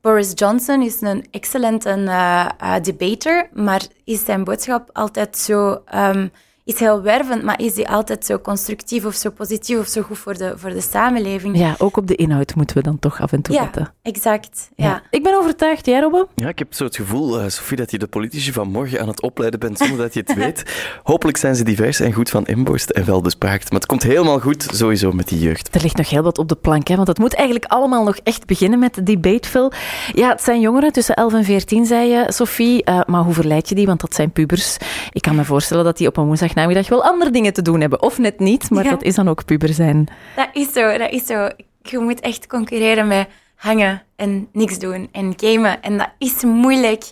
Boris 0.00 0.32
Johnson 0.34 0.82
is 0.82 1.00
een 1.00 1.26
excellente 1.30 1.96
uh, 1.96 2.48
uh, 2.62 2.74
debater, 2.82 3.48
maar 3.52 3.82
is 4.04 4.24
zijn 4.24 4.44
boodschap 4.44 4.90
altijd 4.92 5.38
zo... 5.38 5.82
Um, 5.94 6.30
is 6.64 6.78
heel 6.78 7.02
wervend, 7.02 7.42
maar 7.42 7.60
is 7.60 7.74
die 7.74 7.88
altijd 7.88 8.26
zo 8.26 8.38
constructief 8.38 9.04
of 9.04 9.14
zo 9.14 9.30
positief 9.30 9.78
of 9.78 9.86
zo 9.86 10.02
goed 10.02 10.18
voor 10.18 10.36
de, 10.36 10.52
voor 10.56 10.70
de 10.70 10.80
samenleving? 10.80 11.58
Ja, 11.58 11.74
ook 11.78 11.96
op 11.96 12.06
de 12.06 12.14
inhoud 12.14 12.54
moeten 12.54 12.76
we 12.76 12.82
dan 12.82 12.98
toch 12.98 13.20
af 13.20 13.32
en 13.32 13.42
toe 13.42 13.54
ja, 13.54 13.62
letten. 13.62 13.94
Exact, 14.02 14.70
ja. 14.76 15.02
Ik 15.10 15.22
ben 15.22 15.38
overtuigd. 15.38 15.86
Jij, 15.86 16.00
Robbe? 16.00 16.26
Ja, 16.34 16.48
ik 16.48 16.58
heb 16.58 16.74
zo 16.74 16.84
het 16.84 16.96
gevoel, 16.96 17.40
uh, 17.40 17.48
Sophie, 17.48 17.76
dat 17.76 17.90
je 17.90 17.98
de 17.98 18.06
politici 18.06 18.52
van 18.52 18.68
morgen 18.68 19.00
aan 19.00 19.08
het 19.08 19.22
opleiden 19.22 19.60
bent 19.60 19.78
zonder 19.78 19.98
dat 19.98 20.14
je 20.14 20.20
het 20.20 20.34
weet. 20.44 20.90
Hopelijk 21.02 21.38
zijn 21.38 21.56
ze 21.56 21.64
divers 21.64 22.00
en 22.00 22.12
goed 22.12 22.30
van 22.30 22.46
inborst 22.46 22.90
en 22.90 23.04
wel 23.04 23.20
bespraakt. 23.20 23.70
Maar 23.70 23.78
het 23.78 23.88
komt 23.88 24.02
helemaal 24.02 24.40
goed, 24.40 24.68
sowieso, 24.72 25.12
met 25.12 25.28
die 25.28 25.38
jeugd. 25.38 25.74
Er 25.74 25.82
ligt 25.82 25.96
nog 25.96 26.10
heel 26.10 26.22
wat 26.22 26.38
op 26.38 26.48
de 26.48 26.56
plank, 26.56 26.88
hè, 26.88 26.96
want 26.96 27.08
het 27.08 27.18
moet 27.18 27.34
eigenlijk 27.34 27.72
allemaal 27.72 28.04
nog 28.04 28.16
echt 28.16 28.46
beginnen 28.46 28.78
met 28.78 28.94
de 28.94 29.02
debateville. 29.02 29.72
Ja, 30.14 30.28
het 30.28 30.42
zijn 30.42 30.60
jongeren 30.60 30.92
tussen 30.92 31.14
11 31.14 31.32
en 31.32 31.44
14, 31.44 31.86
zei 31.86 32.08
je, 32.08 32.24
Sophie. 32.28 32.82
Uh, 32.88 33.00
maar 33.06 33.22
hoe 33.22 33.34
verleid 33.34 33.68
je 33.68 33.74
die? 33.74 33.86
Want 33.86 34.00
dat 34.00 34.14
zijn 34.14 34.30
pubers. 34.30 34.76
Ik 35.10 35.22
kan 35.22 35.36
me 35.36 35.44
voorstellen 35.44 35.84
dat 35.84 35.96
die 35.96 36.06
op 36.06 36.16
een 36.16 36.24
woensdag 36.24 36.51
namiddag 36.54 36.88
wel 36.88 37.04
andere 37.04 37.30
dingen 37.30 37.52
te 37.52 37.62
doen 37.62 37.80
hebben. 37.80 38.02
Of 38.02 38.18
net 38.18 38.38
niet, 38.38 38.70
maar 38.70 38.84
dat 38.84 39.02
is 39.02 39.14
dan 39.14 39.28
ook 39.28 39.44
puber 39.44 39.74
zijn. 39.74 40.08
Dat 40.36 40.48
is 40.52 40.72
zo, 40.72 40.98
dat 40.98 41.10
is 41.10 41.26
zo. 41.26 41.48
Je 41.82 41.98
moet 41.98 42.20
echt 42.20 42.46
concurreren 42.46 43.06
met 43.06 43.28
hangen 43.54 44.02
en 44.16 44.48
niks 44.52 44.78
doen 44.78 45.08
en 45.12 45.32
gamen. 45.36 45.82
En 45.82 45.98
dat 45.98 46.10
is 46.18 46.42
moeilijk. 46.42 47.04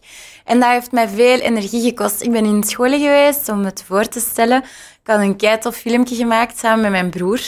En 0.45 0.61
dat 0.61 0.71
heeft 0.71 0.93
mij 0.93 1.09
veel 1.09 1.39
energie 1.39 1.83
gekost. 1.83 2.23
Ik 2.23 2.31
ben 2.31 2.45
in 2.45 2.63
scholen 2.63 3.01
geweest 3.01 3.49
om 3.49 3.65
het 3.65 3.85
voor 3.87 4.09
te 4.09 4.21
stellen. 4.21 4.63
Ik 5.03 5.07
had 5.11 5.21
een 5.21 5.37
keitof 5.37 5.77
filmpje 5.77 6.15
gemaakt 6.15 6.59
samen 6.59 6.81
met 6.81 6.91
mijn 6.91 7.11
broer. 7.11 7.39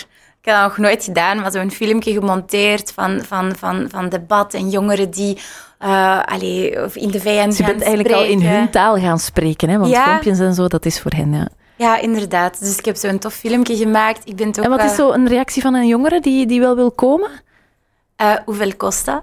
Ik 0.41 0.49
had 0.49 0.61
dat 0.61 0.69
nog 0.69 0.77
nooit 0.77 1.05
gedaan, 1.05 1.41
maar 1.41 1.51
zo'n 1.51 1.71
filmpje 1.71 2.13
gemonteerd 2.13 2.93
van, 2.93 3.21
van, 3.27 3.57
van, 3.57 3.87
van 3.91 4.09
debat 4.09 4.55
en 4.55 4.71
jongeren 4.71 5.11
die 5.11 5.39
uh, 5.83 6.23
allee, 6.25 6.85
of 6.85 6.97
in 6.97 7.11
de 7.11 7.21
VN 7.21 7.47
dus 7.47 7.57
je 7.57 7.65
bent 7.65 7.83
eigenlijk 7.83 8.15
al 8.15 8.25
in 8.25 8.43
hun 8.43 8.71
taal 8.71 8.97
gaan 8.97 9.19
spreken, 9.19 9.69
hè? 9.69 9.79
want 9.79 9.91
ja. 9.91 10.05
filmpjes 10.05 10.39
en 10.39 10.55
zo, 10.55 10.67
dat 10.67 10.85
is 10.85 11.01
voor 11.01 11.11
hen, 11.11 11.33
ja. 11.33 11.49
Ja, 11.77 11.99
inderdaad. 11.99 12.61
Dus 12.61 12.79
ik 12.79 12.85
heb 12.85 12.97
zo'n 12.97 13.19
tof 13.19 13.35
filmpje 13.35 13.77
gemaakt. 13.77 14.29
Ik 14.29 14.37
ben 14.37 14.49
ook, 14.49 14.57
en 14.57 14.71
wat 14.71 14.85
is 14.85 14.95
zo 14.95 15.11
een 15.11 15.29
reactie 15.29 15.63
van 15.63 15.75
een 15.75 15.87
jongere 15.87 16.21
die, 16.21 16.47
die 16.47 16.61
wel 16.61 16.77
wil 16.77 16.91
komen? 16.91 17.31
Uh, 18.23 18.35
hoeveel 18.45 18.77
kost 18.77 19.05
dat? 19.05 19.23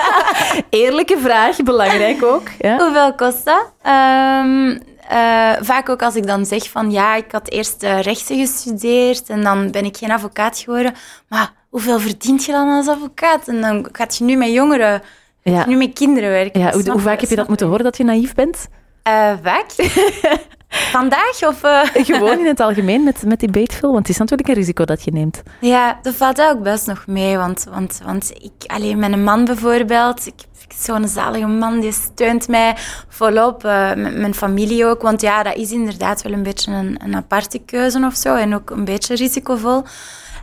Eerlijke 0.70 1.18
vraag, 1.18 1.56
belangrijk 1.56 2.24
ook. 2.24 2.48
Ja. 2.58 2.78
Hoeveel 2.78 3.14
kost 3.14 3.44
dat? 3.44 3.72
Um, 3.86 4.70
uh, 5.12 5.52
vaak 5.60 5.88
ook 5.88 6.02
als 6.02 6.14
ik 6.14 6.26
dan 6.26 6.46
zeg 6.46 6.70
van 6.70 6.90
ja, 6.90 7.14
ik 7.14 7.32
had 7.32 7.50
eerst 7.50 7.82
uh, 7.82 8.00
rechten 8.00 8.38
gestudeerd 8.38 9.28
en 9.28 9.42
dan 9.42 9.70
ben 9.70 9.84
ik 9.84 9.96
geen 9.96 10.10
advocaat 10.10 10.58
geworden. 10.58 10.94
Maar 11.28 11.52
hoeveel 11.68 12.00
verdient 12.00 12.44
je 12.44 12.52
dan 12.52 12.68
als 12.68 12.88
advocaat? 12.88 13.48
En 13.48 13.60
dan 13.60 13.88
gaat 13.92 14.16
je 14.16 14.24
nu 14.24 14.36
met 14.36 14.52
jongeren, 14.52 15.02
ja. 15.42 15.66
nu 15.66 15.76
met 15.76 15.92
kinderen 15.92 16.30
werken. 16.30 16.60
Ja, 16.60 16.72
hoe, 16.72 16.90
hoe 16.90 17.00
vaak 17.00 17.20
heb 17.20 17.30
je 17.30 17.36
dat 17.36 17.48
moeten 17.48 17.66
horen 17.66 17.84
dat 17.84 17.96
je 17.96 18.04
naïef 18.04 18.34
bent? 18.34 18.68
Vaak. 19.42 19.66
Vandaag 20.72 21.42
of... 21.46 21.60
Gewoon 22.08 22.38
in 22.38 22.46
het 22.46 22.60
algemeen 22.60 23.04
met, 23.04 23.22
met 23.26 23.40
die 23.40 23.50
beetvul, 23.50 23.92
want 23.92 24.06
het 24.06 24.08
is 24.08 24.18
natuurlijk 24.18 24.48
een 24.48 24.54
risico 24.54 24.84
dat 24.84 25.04
je 25.04 25.10
neemt. 25.10 25.42
Ja, 25.60 25.98
dat 26.02 26.14
valt 26.14 26.40
ook 26.40 26.62
best 26.62 26.86
nog 26.86 27.06
mee, 27.06 27.36
want, 27.36 27.66
want, 27.70 28.00
want 28.04 28.30
ik, 28.30 28.70
alleen 28.70 28.98
met 28.98 29.12
een 29.12 29.24
man 29.24 29.44
bijvoorbeeld, 29.44 30.26
ik 30.26 30.34
zo'n 30.78 31.08
zalige 31.08 31.46
man, 31.46 31.80
die 31.80 31.92
steunt 31.92 32.48
mij 32.48 32.76
volop. 33.08 33.64
Uh, 33.64 33.94
mijn 33.94 34.34
familie 34.34 34.86
ook, 34.86 35.02
want 35.02 35.20
ja, 35.20 35.42
dat 35.42 35.56
is 35.56 35.72
inderdaad 35.72 36.22
wel 36.22 36.32
een 36.32 36.42
beetje 36.42 36.72
een, 36.72 37.00
een 37.04 37.16
aparte 37.16 37.58
keuze 37.58 38.04
of 38.06 38.14
zo. 38.14 38.34
En 38.34 38.54
ook 38.54 38.70
een 38.70 38.84
beetje 38.84 39.14
risicovol. 39.14 39.76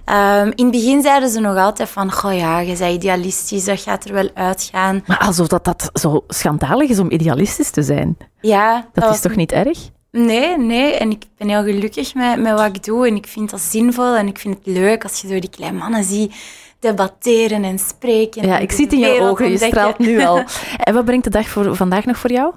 Um, 0.06 0.52
in 0.56 0.63
het 0.63 0.72
begin 0.72 1.02
zeiden 1.02 1.30
ze 1.30 1.39
nog 1.39 1.58
altijd 1.58 1.89
van, 1.89 2.12
goh 2.12 2.38
ja, 2.38 2.60
je 2.60 2.78
bent 2.78 2.94
idealistisch, 2.94 3.65
dat 3.65 3.82
gaat 3.82 4.06
er 4.06 4.13
wel 4.13 4.30
uitgaan. 4.34 5.04
Maar 5.06 5.18
alsof 5.18 5.48
dat, 5.48 5.65
dat 5.65 5.89
zo 5.94 6.24
schandalig 6.28 6.89
is 6.89 7.00
om 7.00 7.12
idealistisch 7.12 7.70
te 7.70 7.84
zijn. 7.84 8.18
Ja. 8.42 8.86
Dat, 8.94 9.04
dat 9.04 9.13
is 9.13 9.22
toch 9.22 9.36
niet 9.36 9.52
erg? 9.52 9.89
Nee, 10.12 10.58
nee. 10.58 10.93
En 10.93 11.12
ik 11.12 11.24
ben 11.38 11.50
heel 11.50 11.63
gelukkig 11.63 12.13
met, 12.13 12.39
met 12.39 12.54
wat 12.54 12.65
ik 12.65 12.84
doe. 12.84 13.08
En 13.08 13.15
ik 13.15 13.28
vind 13.28 13.50
dat 13.50 13.62
zinvol 13.62 14.15
en 14.15 14.28
ik 14.28 14.39
vind 14.39 14.58
het 14.58 14.65
leuk 14.65 15.04
als 15.04 15.22
je 15.22 15.28
zo 15.28 15.39
die 15.39 15.50
kleine 15.50 15.78
mannen 15.78 16.04
ziet 16.04 16.34
debatteren 16.80 17.63
en 17.63 17.80
spreken. 17.80 18.48
Ja, 18.48 18.58
ik 18.58 18.72
zie 18.72 18.84
het 18.84 18.93
in 18.93 19.00
je 19.00 19.22
ogen, 19.22 19.52
je 19.52 19.58
straalt 19.58 19.98
nu 19.98 20.26
al. 20.26 20.43
en 20.84 20.93
wat 20.93 21.06
brengt 21.06 21.24
de 21.24 21.30
dag 21.30 21.48
voor 21.48 21.76
vandaag 21.76 22.06
nog 22.06 22.17
voor 22.17 22.32
jou? 22.32 22.54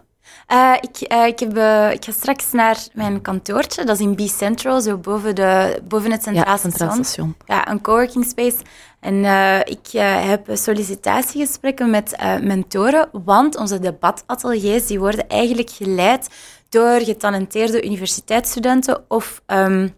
Uh, 0.53 0.75
ik, 0.81 1.13
uh, 1.13 1.27
ik, 1.27 1.39
heb, 1.39 1.57
uh, 1.57 1.93
ik 1.93 2.05
ga 2.05 2.13
straks 2.13 2.53
naar 2.53 2.79
mijn 2.93 3.21
kantoortje, 3.21 3.85
dat 3.85 4.01
is 4.01 4.07
in 4.07 4.15
B-Central, 4.15 4.81
zo 4.81 4.97
boven, 4.97 5.35
de, 5.35 5.81
boven 5.89 6.11
het 6.11 6.23
Centraal, 6.23 6.47
ja, 6.47 6.57
Centraal 6.57 6.93
Station. 6.93 7.35
Ja, 7.47 7.71
een 7.71 7.81
coworking 7.81 8.25
space. 8.25 8.57
En 9.01 9.25
ik 9.65 9.89
heb 9.93 10.47
sollicitatiegesprekken 10.53 11.91
met 11.91 12.17
mentoren, 12.41 13.09
want 13.25 13.57
onze 13.57 13.79
debatateliers 13.79 14.87
die 14.87 14.99
worden 14.99 15.29
eigenlijk 15.29 15.71
geleid 15.71 16.29
door 16.73 17.01
getalenteerde 17.01 17.85
universiteitsstudenten 17.85 19.05
of 19.09 19.43
um, 19.47 19.95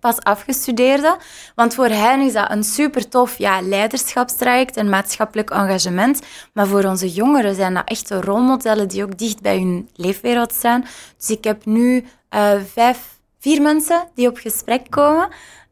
pas 0.00 0.20
afgestudeerde. 0.20 1.16
Want 1.54 1.74
voor 1.74 1.88
hen 1.88 2.20
is 2.20 2.32
dat 2.32 2.50
een 2.50 2.64
super 2.64 3.08
tof 3.08 3.38
ja, 3.38 3.60
leiderschapstraject 3.60 4.76
en 4.76 4.88
maatschappelijk 4.88 5.50
engagement. 5.50 6.20
Maar 6.52 6.66
voor 6.66 6.84
onze 6.84 7.12
jongeren 7.12 7.54
zijn 7.54 7.74
dat 7.74 7.88
echte 7.88 8.20
rolmodellen 8.20 8.88
die 8.88 9.02
ook 9.02 9.18
dicht 9.18 9.40
bij 9.42 9.56
hun 9.56 9.88
leefwereld 9.94 10.52
staan. 10.52 10.84
Dus 11.18 11.30
ik 11.30 11.44
heb 11.44 11.64
nu 11.64 12.04
uh, 12.34 12.52
vijf, 12.72 13.17
vier 13.38 13.62
mensen 13.62 14.08
die 14.14 14.28
op 14.28 14.36
gesprek 14.36 14.86
komen. 14.90 15.28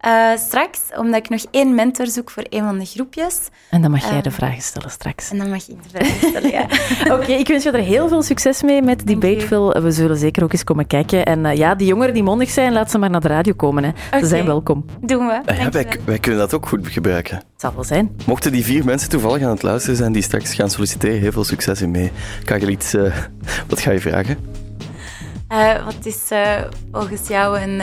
Uh, 0.07 0.37
straks, 0.37 0.81
omdat 0.97 1.17
ik 1.17 1.29
nog 1.29 1.45
één 1.51 1.75
mentor 1.75 2.07
zoek 2.07 2.31
voor 2.31 2.45
een 2.49 2.63
van 2.65 2.79
de 2.79 2.85
groepjes. 2.85 3.41
En 3.71 3.83
dan 3.83 3.91
mag 3.91 4.11
jij 4.11 4.23
de 4.23 4.31
vragen 4.31 4.63
stellen 4.63 4.91
straks. 4.91 5.31
En 5.31 5.39
dan 5.39 5.51
mag 5.51 5.69
ik 5.69 5.83
de 5.83 5.89
vragen 5.89 6.29
stellen, 6.29 6.51
ja. 6.51 6.67
Oké, 7.17 7.33
ik 7.33 7.49
wens 7.49 7.63
je 7.63 7.71
er 7.71 7.83
heel 7.83 8.09
veel 8.09 8.23
succes 8.23 8.63
mee 8.63 8.83
met 8.83 9.07
Debateville. 9.07 9.81
We 9.81 9.91
zullen 9.91 10.17
zeker 10.17 10.43
ook 10.43 10.53
eens 10.53 10.65
komen 10.65 10.87
kijken. 10.87 11.25
En 11.25 11.45
uh, 11.45 11.55
ja, 11.55 11.75
die 11.75 11.87
jongeren 11.87 12.15
die 12.15 12.23
mondig 12.23 12.51
zijn, 12.51 12.73
laat 12.73 12.91
ze 12.91 12.99
maar 12.99 13.11
naar 13.11 13.21
de 13.21 13.29
radio 13.29 13.53
komen. 13.53 13.85
Hè. 13.85 13.91
Okay. 14.07 14.21
Ze 14.21 14.27
zijn 14.27 14.47
welkom. 14.47 14.85
Doen 15.01 15.27
we. 15.27 15.41
Ja, 15.55 15.71
wij, 15.71 15.87
wij, 16.05 16.19
kunnen 16.19 16.41
dat 16.41 16.55
ook 16.55 16.69
goed 16.69 16.89
gebruiken. 16.89 17.37
Het 17.37 17.45
zal 17.57 17.75
wel 17.75 17.85
zijn. 17.85 18.17
Mochten 18.27 18.53
die 18.53 18.65
vier 18.65 18.85
mensen 18.85 19.09
toevallig 19.09 19.43
aan 19.43 19.51
het 19.51 19.63
luisteren 19.63 19.97
zijn 19.97 20.13
die 20.13 20.23
straks 20.23 20.55
gaan 20.55 20.71
solliciteren, 20.71 21.21
heel 21.21 21.33
veel 21.33 21.45
succes 21.45 21.83
in 21.83 21.91
mee. 21.91 22.13
iets, 22.69 22.95
uh, 22.95 23.15
wat 23.69 23.81
ga 23.81 23.91
je 23.91 24.01
vragen? 24.01 24.65
Wat 25.85 26.07
is 26.07 26.29
volgens 26.93 27.29
jou 27.29 27.61
een 27.61 27.81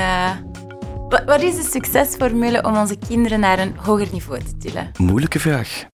wat 1.26 1.42
is 1.42 1.56
de 1.56 1.70
succesformule 1.72 2.64
om 2.64 2.78
onze 2.78 2.98
kinderen 3.08 3.40
naar 3.40 3.60
een 3.60 3.76
hoger 3.78 4.08
niveau 4.12 4.40
te 4.40 4.58
tillen? 4.58 4.92
Moeilijke 4.98 5.40
vraag. 5.40 5.82